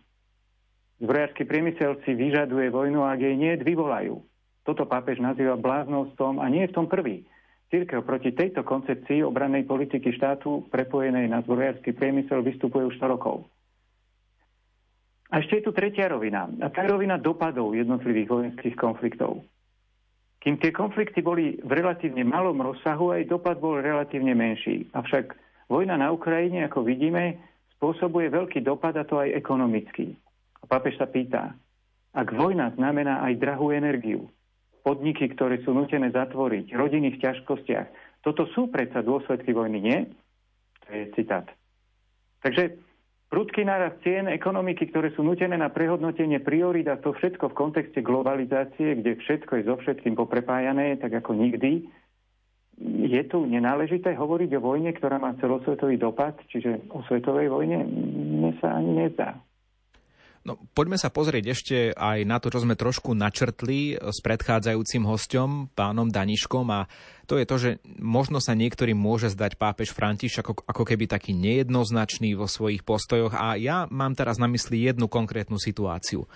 [1.01, 4.21] Zbrojársky priemysel si vyžaduje vojnu ak jej nie, vyvolajú.
[4.63, 7.25] Toto pápež nazýva bláznostom a nie je v tom prvý.
[7.73, 13.49] Církev proti tejto koncepcii obrannej politiky štátu prepojenej na zbrojársky priemysel vystupuje už 100 rokov.
[15.33, 16.47] A ešte je tu tretia rovina.
[16.63, 19.43] A tá je rovina dopadov jednotlivých vojenských konfliktov.
[20.45, 24.93] Kým tie konflikty boli v relatívne malom rozsahu, aj dopad bol relatívne menší.
[24.93, 25.33] Avšak
[25.73, 27.41] vojna na Ukrajine, ako vidíme,
[27.81, 30.13] spôsobuje veľký dopad a to aj ekonomický.
[30.61, 31.57] A pápež sa pýta,
[32.13, 34.29] ak vojna znamená aj drahú energiu,
[34.85, 39.99] podniky, ktoré sú nutené zatvoriť, rodiny v ťažkostiach, toto sú predsa dôsledky vojny, nie?
[40.85, 41.49] To je citát.
[42.45, 42.77] Takže
[43.35, 48.95] Prudký nárast cien ekonomiky, ktoré sú nutené na prehodnotenie priorít to všetko v kontexte globalizácie,
[49.03, 51.83] kde všetko je so všetkým poprepájané, tak ako nikdy,
[52.79, 57.83] je tu nenáležité hovoriť o vojne, ktorá má celosvetový dopad, čiže o svetovej vojne?
[58.39, 59.35] Mne sa ani nezdá.
[60.45, 65.73] No, poďme sa pozrieť ešte aj na to, čo sme trošku načrtli s predchádzajúcim hostom,
[65.73, 66.85] pánom Daniškom a
[67.25, 71.33] to je to, že možno sa niektorým môže zdať pápež Františ ako, ako keby taký
[71.33, 76.29] nejednoznačný vo svojich postojoch a ja mám teraz na mysli jednu konkrétnu situáciu.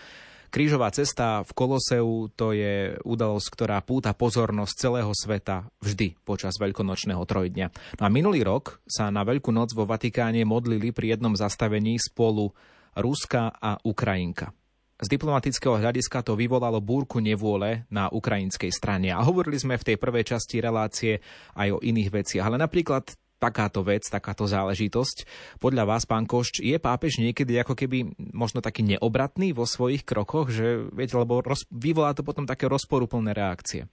[0.49, 7.21] Krížová cesta v Koloseu to je udalosť, ktorá púta pozornosť celého sveta vždy počas veľkonočného
[7.21, 7.67] trojdňa.
[8.01, 12.57] No a minulý rok sa na Veľkú noc vo Vatikáne modlili pri jednom zastavení spolu
[12.97, 14.55] Ruska a Ukrajinka.
[14.99, 19.15] Z diplomatického hľadiska to vyvolalo búrku nevôle na ukrajinskej strane.
[19.15, 21.23] A hovorili sme v tej prvej časti relácie
[21.55, 22.43] aj o iných veciach.
[22.51, 25.25] Ale napríklad takáto vec, takáto záležitosť.
[25.63, 30.51] Podľa vás, pán Košč, je pápež niekedy ako keby možno taký neobratný vo svojich krokoch,
[30.51, 33.87] že viete, lebo roz, vyvolá to potom také rozporuplné reakcie?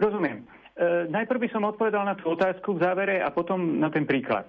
[0.00, 0.48] Rozumiem.
[0.72, 4.48] E, najprv by som odpovedal na tú otázku v závere a potom na ten príklad.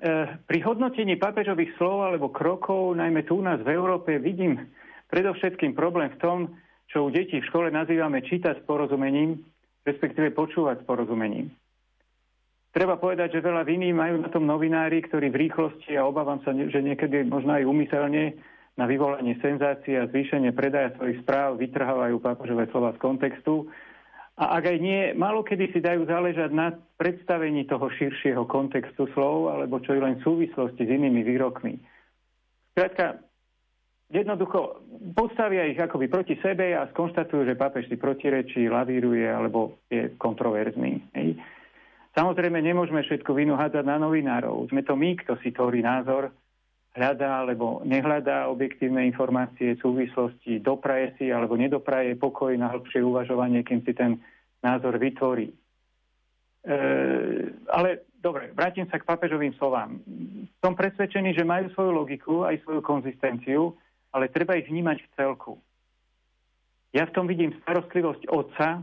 [0.00, 4.56] Eh, pri hodnotení pápežových slov alebo krokov, najmä tu u nás v Európe, vidím
[5.12, 6.38] predovšetkým problém v tom,
[6.88, 9.44] čo u detí v škole nazývame čítať s porozumením,
[9.84, 11.52] respektíve počúvať s porozumením.
[12.72, 16.56] Treba povedať, že veľa viny majú na tom novinári, ktorí v rýchlosti a obávam sa,
[16.56, 18.40] že niekedy možno aj umyselne
[18.80, 23.68] na vyvolanie senzácie a zvýšenie predaja svojich správ vytrhávajú pápežové slova z kontextu
[24.40, 29.52] a ak aj nie, malo kedy si dajú záležať na predstavení toho širšieho kontextu slov,
[29.52, 31.76] alebo čo je len súvislosti s inými výrokmi.
[32.72, 33.20] Skrátka,
[34.08, 34.80] jednoducho
[35.12, 41.04] postavia ich akoby proti sebe a skonštatujú, že pápež si protirečí, lavíruje alebo je kontroverzný.
[41.12, 41.36] Hej.
[42.16, 44.72] Samozrejme, nemôžeme všetko vinu hádzať na novinárov.
[44.72, 46.32] Sme to my, kto si tvorí názor
[46.94, 53.86] hľadá alebo nehľadá objektívne informácie, súvislosti, dopraje si alebo nedopraje pokoj na hĺbšie uvažovanie, kým
[53.86, 54.18] si ten
[54.60, 55.54] názor vytvorí.
[57.70, 59.96] ale dobre, vrátim sa k papežovým slovám.
[60.60, 63.72] Som presvedčený, že majú svoju logiku, aj svoju konzistenciu,
[64.12, 65.52] ale treba ich vnímať v celku.
[66.92, 68.82] Ja v tom vidím starostlivosť otca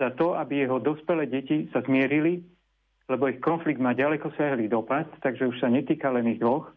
[0.00, 2.42] za to, aby jeho dospelé deti sa zmierili,
[3.06, 6.72] lebo ich konflikt má ďaleko sahlý dopad, takže už sa netýka len ich dvoch.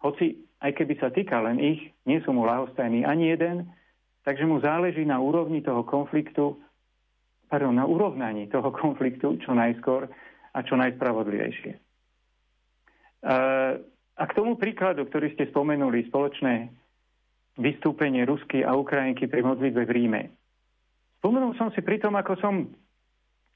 [0.00, 3.68] Hoci aj keby sa týka len ich, nie sú mu lahostajní ani jeden,
[4.24, 6.60] takže mu záleží na úrovni toho konfliktu,
[7.48, 10.08] pardon, na urovnaní toho konfliktu čo najskôr
[10.50, 11.72] a čo najspravodlivejšie.
[14.20, 16.72] A k tomu príkladu, ktorý ste spomenuli, spoločné
[17.60, 20.22] vystúpenie Rusky a Ukrajinky pri modlitbe v Ríme.
[21.20, 22.54] Spomenul som si pri tom, ako som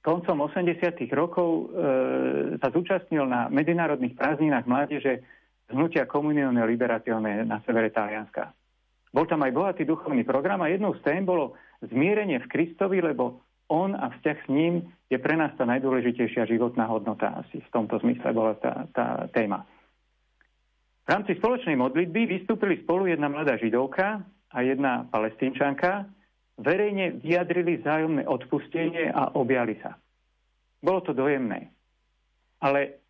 [0.04, 1.08] koncom 80.
[1.16, 1.64] rokov e,
[2.60, 5.24] sa zúčastnil na medzinárodných prázdninách mládeže
[5.74, 8.54] hnutia Komunione Liberazione na severe Talianska.
[9.14, 13.42] Bol tam aj bohatý duchovný program a jednou z tém bolo zmierenie v Kristovi, lebo
[13.70, 14.74] on a vzťah s ním
[15.10, 17.42] je pre nás tá najdôležitejšia životná hodnota.
[17.42, 19.62] Asi v tomto zmysle bola tá, tá téma.
[21.04, 26.08] V rámci spoločnej modlitby vystúpili spolu jedna mladá židovka a jedna palestínčanka,
[26.56, 30.00] verejne vyjadrili vzájomné odpustenie a objali sa.
[30.80, 31.70] Bolo to dojemné.
[32.62, 33.00] Ale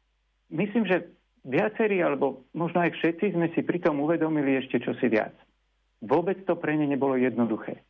[0.50, 1.06] myslím, že
[1.44, 5.36] viacerí, alebo možno aj všetci sme si pritom uvedomili ešte čosi viac.
[6.04, 7.84] Vôbec to pre ne nebolo jednoduché.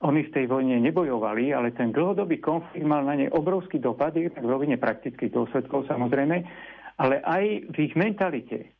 [0.00, 4.40] Oni v tej vojne nebojovali, ale ten dlhodobý konflikt mal na ne obrovský dopad, tak
[4.40, 6.40] v rovine praktických dôsledkov samozrejme,
[6.96, 8.72] ale aj v ich mentalite.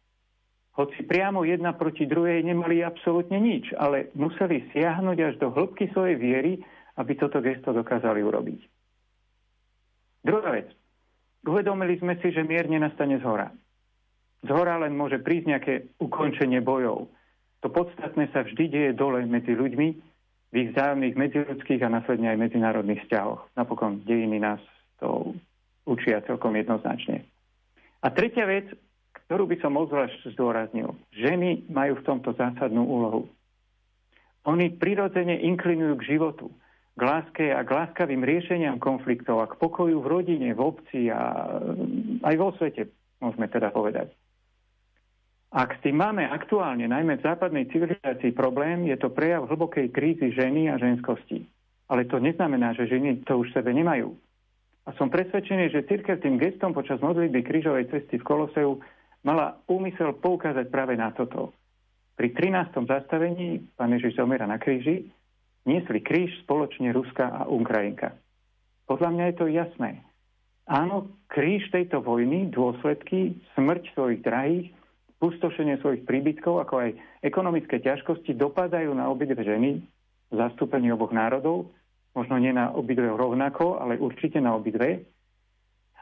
[0.81, 6.17] Hoci priamo jedna proti druhej nemali absolútne nič, ale museli siahnuť až do hĺbky svojej
[6.17, 6.53] viery,
[6.97, 8.61] aby toto gesto dokázali urobiť.
[10.25, 10.73] Druhá vec.
[11.45, 13.49] Uvedomili sme si, že mier nenastane z hora.
[14.41, 17.13] Z hora len môže prísť nejaké ukončenie bojov.
[17.61, 19.89] To podstatné sa vždy deje dole medzi ľuďmi,
[20.51, 23.55] v ich vzájomných medziludských a následne aj medzinárodných vzťahoch.
[23.55, 24.59] Napokon dejiny nás
[24.99, 25.39] to
[25.87, 27.23] učia celkom jednoznačne.
[28.03, 28.67] A tretia vec,
[29.27, 30.99] ktorú by som obzvlášť zdôraznil.
[31.15, 33.31] Ženy majú v tomto zásadnú úlohu.
[34.49, 36.51] Oni prirodzene inklinujú k životu,
[36.97, 41.47] k láske a k láskavým riešeniam konfliktov a k pokoju v rodine, v obci a
[42.27, 42.91] aj vo svete,
[43.23, 44.11] môžeme teda povedať.
[45.51, 50.31] Ak s tým máme aktuálne, najmä v západnej civilizácii problém, je to prejav hlbokej krízy
[50.31, 51.43] ženy a ženskosti.
[51.91, 54.15] Ale to neznamená, že ženy to už sebe nemajú.
[54.87, 58.79] A som presvedčený, že církev tým gestom počas modlitby krížovej cesty v Koloseu
[59.27, 61.51] mala úmysel poukázať práve na toto.
[62.15, 62.87] Pri 13.
[62.87, 65.11] zastavení pán Ježiš zomiera na kríži,
[65.67, 68.15] niesli kríž spoločne Ruska a Ukrajinka.
[68.87, 69.91] Podľa mňa je to jasné.
[70.71, 74.71] Áno, kríž tejto vojny, dôsledky, smrť svojich drahých,
[75.21, 76.91] pustošenie svojich príbytkov, ako aj
[77.21, 79.85] ekonomické ťažkosti dopadajú na obidve ženy
[80.31, 81.69] v zastúpení oboch národov,
[82.17, 85.05] možno nie na obidve rovnako, ale určite na obidve.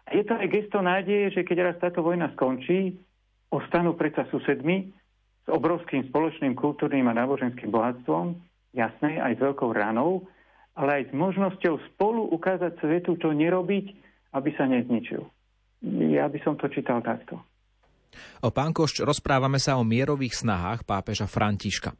[0.08, 2.96] A je to aj gesto nádeje, že keď raz táto vojna skončí,
[3.52, 4.88] ostanú predsa susedmi
[5.44, 8.38] s obrovským spoločným kultúrnym a náboženským bohatstvom,
[8.72, 10.24] jasné, aj s veľkou ranou,
[10.78, 13.86] ale aj s možnosťou spolu ukázať svetu, čo nerobiť,
[14.36, 15.26] aby sa nezničil.
[16.12, 17.42] Ja by som to čítal takto.
[18.42, 21.94] O pán Košč, rozprávame sa o mierových snahách pápeža Františka.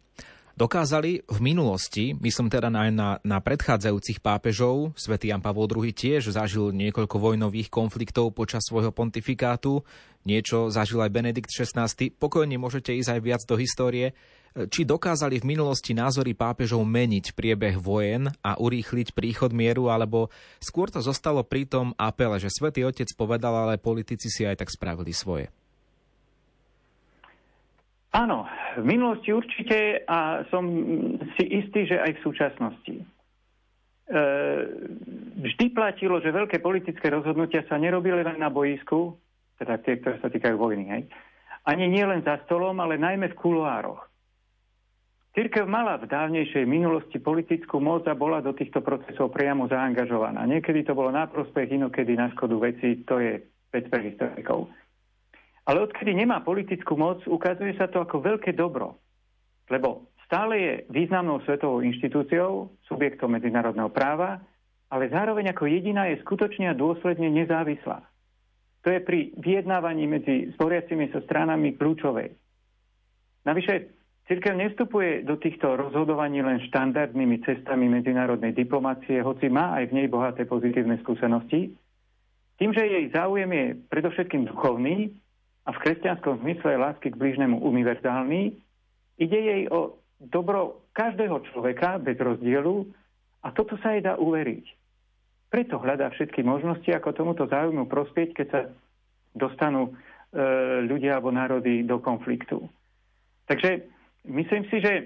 [0.59, 6.34] Dokázali v minulosti, myslím teda aj na, na predchádzajúcich pápežov, svätý Jan Pavol II tiež
[6.34, 9.86] zažil niekoľko vojnových konfliktov počas svojho pontifikátu,
[10.26, 11.86] niečo zažil aj Benedikt XVI,
[12.18, 14.18] pokojne môžete ísť aj viac do histórie,
[14.66, 20.26] či dokázali v minulosti názory pápežov meniť priebeh vojen a urýchliť príchod mieru, alebo
[20.59, 24.74] skôr to zostalo pri tom apele, že svätý Otec povedal, ale politici si aj tak
[24.74, 25.54] spravili svoje.
[28.09, 28.48] Áno,
[28.80, 30.64] v minulosti určite a som
[31.36, 32.96] si istý, že aj v súčasnosti.
[32.96, 33.04] E,
[35.44, 39.12] vždy platilo, že veľké politické rozhodnutia sa nerobili len na boisku,
[39.61, 41.02] teda tie, ktoré sa týkajú vojny, hej,
[41.68, 44.09] ani nie len za stolom, ale najmä v kuloároch.
[45.36, 50.48] Církev mala v dávnejšej minulosti politickú moc a bola do týchto procesov priamo zaangažovaná.
[50.48, 53.36] Niekedy to bolo na prospech, inokedy na škodu veci, to je
[53.68, 54.72] vec pre historikov.
[55.68, 58.96] Ale odkedy nemá politickú moc, ukazuje sa to ako veľké dobro.
[59.68, 64.40] Lebo stále je významnou svetovou inštitúciou, subjektom medzinárodného práva,
[64.88, 68.00] ale zároveň ako jediná je skutočne a dôsledne nezávislá.
[68.80, 72.32] To je pri vyjednávaní medzi sporiacimi sa stranami kľúčové.
[73.44, 73.92] Navyše,
[74.24, 80.08] církev nevstupuje do týchto rozhodovaní len štandardnými cestami medzinárodnej diplomácie, hoci má aj v nej
[80.08, 81.76] bohaté pozitívne skúsenosti.
[82.56, 85.12] Tým, že jej záujem je predovšetkým duchovný,
[85.68, 88.56] a v kresťanskom zmysle lásky k blížnemu univerzálny,
[89.20, 92.88] ide jej o dobro každého človeka bez rozdielu
[93.44, 94.64] a toto sa jej dá uveriť.
[95.48, 98.60] preto hľadá všetky možnosti, ako tomuto záujmu prospieť, keď sa
[99.32, 99.92] dostanú e,
[100.84, 102.68] ľudia alebo národy do konfliktu.
[103.48, 103.88] Takže
[104.28, 105.04] myslím si, že e,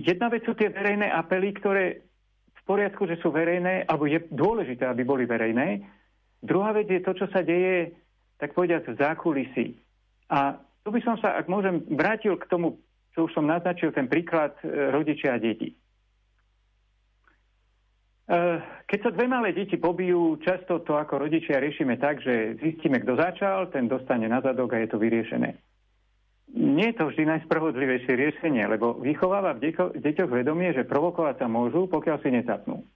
[0.00, 1.84] jedna vec sú tie verejné apely, ktoré
[2.56, 5.84] v poriadku, že sú verejné, alebo je dôležité, aby boli verejné.
[6.40, 7.92] Druhá vec je to, čo sa deje,
[8.38, 9.66] tak povediať, v zákulisí.
[10.30, 12.80] A tu by som sa, ak môžem, vrátil k tomu,
[13.14, 15.70] čo už som naznačil, ten príklad e, rodičia a deti.
[15.70, 15.76] E,
[18.90, 23.16] keď sa dve malé deti pobijú, často to ako rodičia riešime tak, že zistíme, kto
[23.16, 25.56] začal, ten dostane na zadok a je to vyriešené.
[26.54, 31.90] Nie je to vždy najspravodlivejšie riešenie, lebo vychováva v deťoch vedomie, že provokovať sa môžu,
[31.90, 32.86] pokiaľ si necapnú.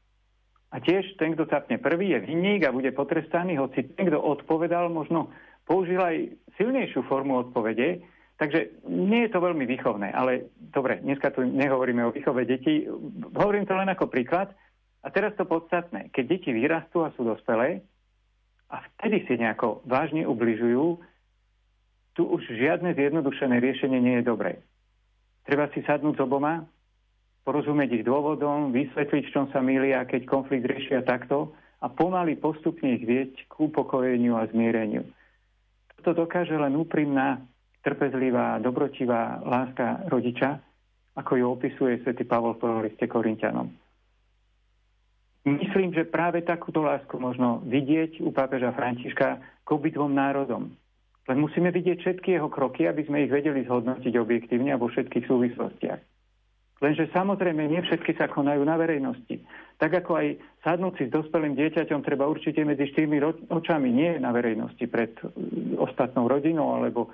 [0.68, 4.92] A tiež ten, kto capne prvý, je vinník a bude potrestaný, hoci ten, kto odpovedal,
[4.92, 5.32] možno
[5.64, 6.16] použil aj
[6.60, 8.04] silnejšiu formu odpovede,
[8.36, 10.12] takže nie je to veľmi výchovné.
[10.12, 12.84] Ale dobre, dneska tu nehovoríme o výchove detí,
[13.32, 14.52] hovorím to len ako príklad.
[15.00, 17.80] A teraz to podstatné, keď deti vyrastú a sú dospelé
[18.68, 21.00] a vtedy si nejako vážne ubližujú,
[22.12, 24.60] tu už žiadne zjednodušené riešenie nie je dobré.
[25.48, 26.66] Treba si sadnúť s oboma,
[27.48, 32.92] porozumieť ich dôvodom, vysvetliť, v čom sa milia, keď konflikt riešia takto a pomaly postupne
[32.92, 35.08] ich vieť k upokojeniu a zmiereniu.
[36.04, 37.40] To dokáže len úprimná,
[37.80, 40.60] trpezlivá, dobrotivá láska rodiča,
[41.16, 43.72] ako ju opisuje svätý Pavol v liste Korintianom.
[45.48, 50.76] Myslím, že práve takúto lásku možno vidieť u pápeža Františka k obidvom národom.
[51.24, 55.24] Len musíme vidieť všetky jeho kroky, aby sme ich vedeli zhodnotiť objektívne a vo všetkých
[55.24, 56.07] súvislostiach.
[56.78, 59.42] Lenže samozrejme nie všetky sa konajú na verejnosti.
[59.82, 60.26] Tak ako aj
[60.62, 63.18] sadnúci s dospelým dieťaťom treba určite medzi štyrmi
[63.50, 65.30] očami, nie na verejnosti, pred uh,
[65.82, 67.10] ostatnou rodinou alebo,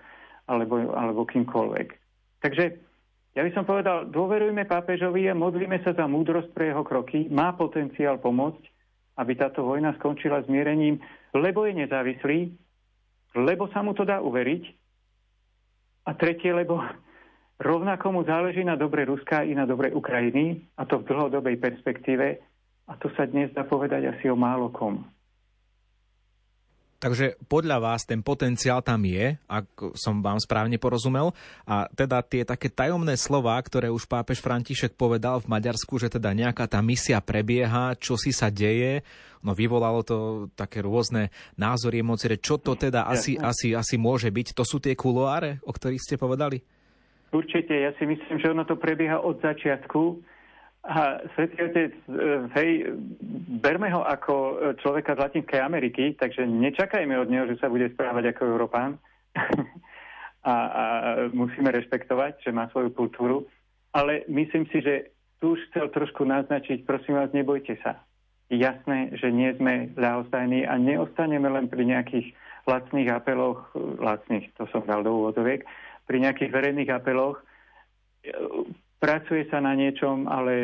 [0.48, 1.88] alebo, alebo kýmkoľvek.
[2.44, 2.64] Takže
[3.34, 7.26] ja by som povedal, dôverujme pápežovi a modlíme sa za múdrosť pre jeho kroky.
[7.32, 8.62] Má potenciál pomôcť,
[9.18, 11.00] aby táto vojna skončila zmierením,
[11.34, 12.52] lebo je nezávislý,
[13.34, 14.64] lebo sa mu to dá uveriť.
[16.04, 16.78] A tretie, lebo
[17.54, 22.26] Rovnako mu záleží na dobre Ruska i na dobre Ukrajiny, a to v dlhodobej perspektíve,
[22.90, 25.06] a to sa dnes dá povedať asi o málo kom.
[27.04, 31.36] Takže podľa vás ten potenciál tam je, ak som vám správne porozumel.
[31.68, 36.32] A teda tie také tajomné slova, ktoré už pápež František povedal v Maďarsku, že teda
[36.32, 39.04] nejaká tá misia prebieha, čo si sa deje,
[39.44, 41.28] no vyvolalo to také rôzne
[41.60, 44.56] názory, emócie, čo to teda asi, asi, asi môže byť.
[44.56, 46.64] To sú tie kuloáre, o ktorých ste povedali?
[47.34, 50.22] Určite, ja si myslím, že ono to prebieha od začiatku.
[50.84, 52.02] A Svetý Otec, e,
[52.54, 52.70] hej,
[53.58, 57.90] berme ho ako e, človeka z Latinskej Ameriky, takže nečakajme od neho, že sa bude
[57.90, 59.00] správať ako Európán.
[60.44, 60.54] a, a
[61.32, 63.48] musíme rešpektovať, že má svoju kultúru.
[63.90, 65.10] Ale myslím si, že
[65.40, 67.98] tu už chcel trošku naznačiť, prosím vás, nebojte sa.
[68.52, 72.36] Jasné, že nie sme ľahostajní a neostaneme len pri nejakých
[72.68, 75.64] lacných apeloch, lacných, to som dal do úvodoviek,
[76.04, 77.40] pri nejakých verejných apeloch.
[79.00, 80.54] Pracuje sa na niečom, ale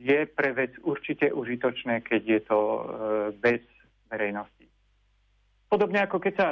[0.00, 2.82] je pre vec určite užitočné, keď je to e,
[3.38, 3.62] bez
[4.10, 4.66] verejnosti.
[5.70, 6.48] Podobne ako keď sa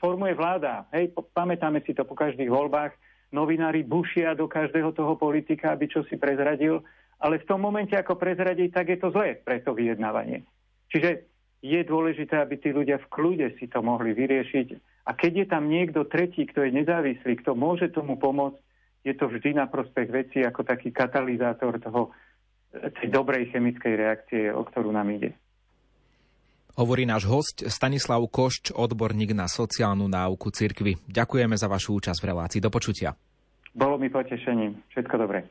[0.00, 0.88] formuje vláda.
[0.94, 2.94] Hej, pamätáme si to po každých voľbách.
[3.28, 6.80] Novinári bušia do každého toho politika, aby čo si prezradil,
[7.20, 10.48] ale v tom momente, ako prezradí, tak je to zlé pre to vyjednávanie.
[10.88, 11.28] Čiže
[11.60, 14.66] je dôležité, aby tí ľudia v kľude si to mohli vyriešiť
[15.08, 18.60] a keď je tam niekto tretí, kto je nezávislý, kto môže tomu pomôcť,
[19.08, 22.12] je to vždy na prospech veci ako taký katalizátor toho,
[22.68, 25.32] tej dobrej chemickej reakcie, o ktorú nám ide.
[26.76, 31.00] Hovorí náš host Stanislav Košč, odborník na sociálnu náuku cirkvy.
[31.08, 32.60] Ďakujeme za vašu účasť v relácii.
[32.62, 33.16] Do počutia.
[33.76, 34.80] Bolo mi potešením.
[34.90, 35.44] Všetko dobré.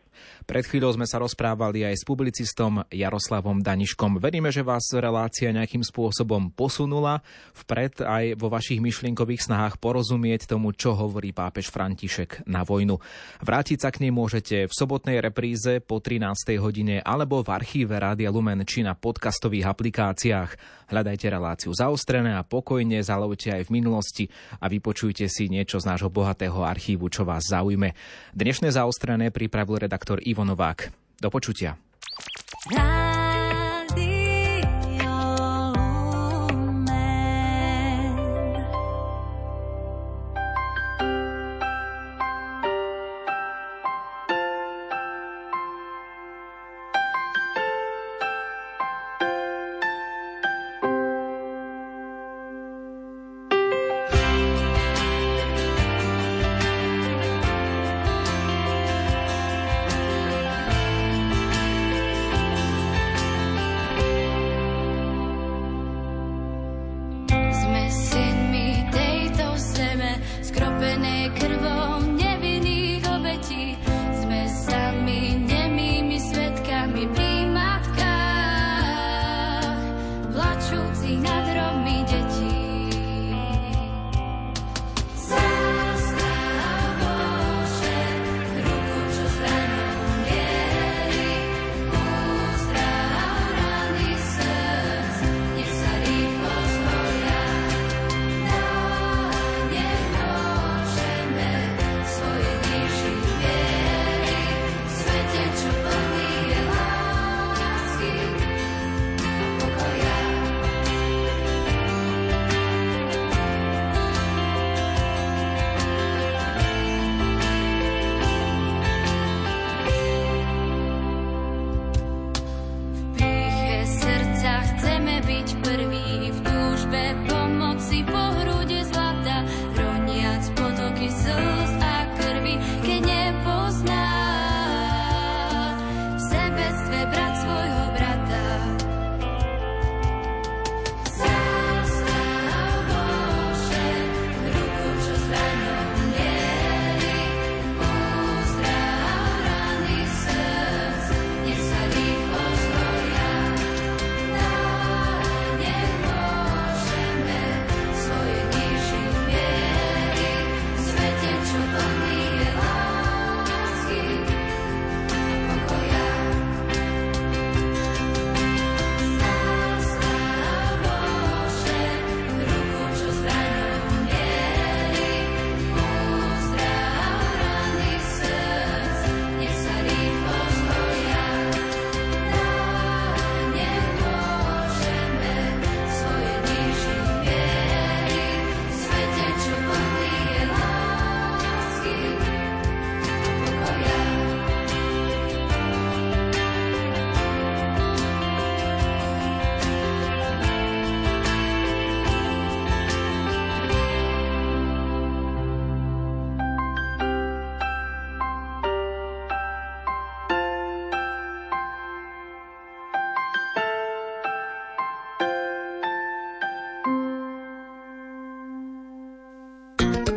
[0.50, 4.18] Pred chvíľou sme sa rozprávali aj s publicistom Jaroslavom Daniškom.
[4.18, 7.22] Veríme, že vás relácia nejakým spôsobom posunula
[7.54, 12.98] vpred aj vo vašich myšlienkových snahách porozumieť tomu, čo hovorí pápež František na vojnu.
[13.44, 16.58] Vrátiť sa k nej môžete v sobotnej repríze po 13.
[16.58, 20.80] hodine alebo v archíve Rádia Lumen či na podcastových aplikáciách.
[20.88, 24.26] Hľadajte reláciu zaostrené a pokojne zalovte aj v minulosti
[24.64, 27.92] a vypočujte si niečo z nášho bohatého archívu, čo vás zaujme.
[28.36, 30.92] Dnešné zaostrené pripravil redaktor Ivo Novák.
[31.18, 31.76] Do počutia.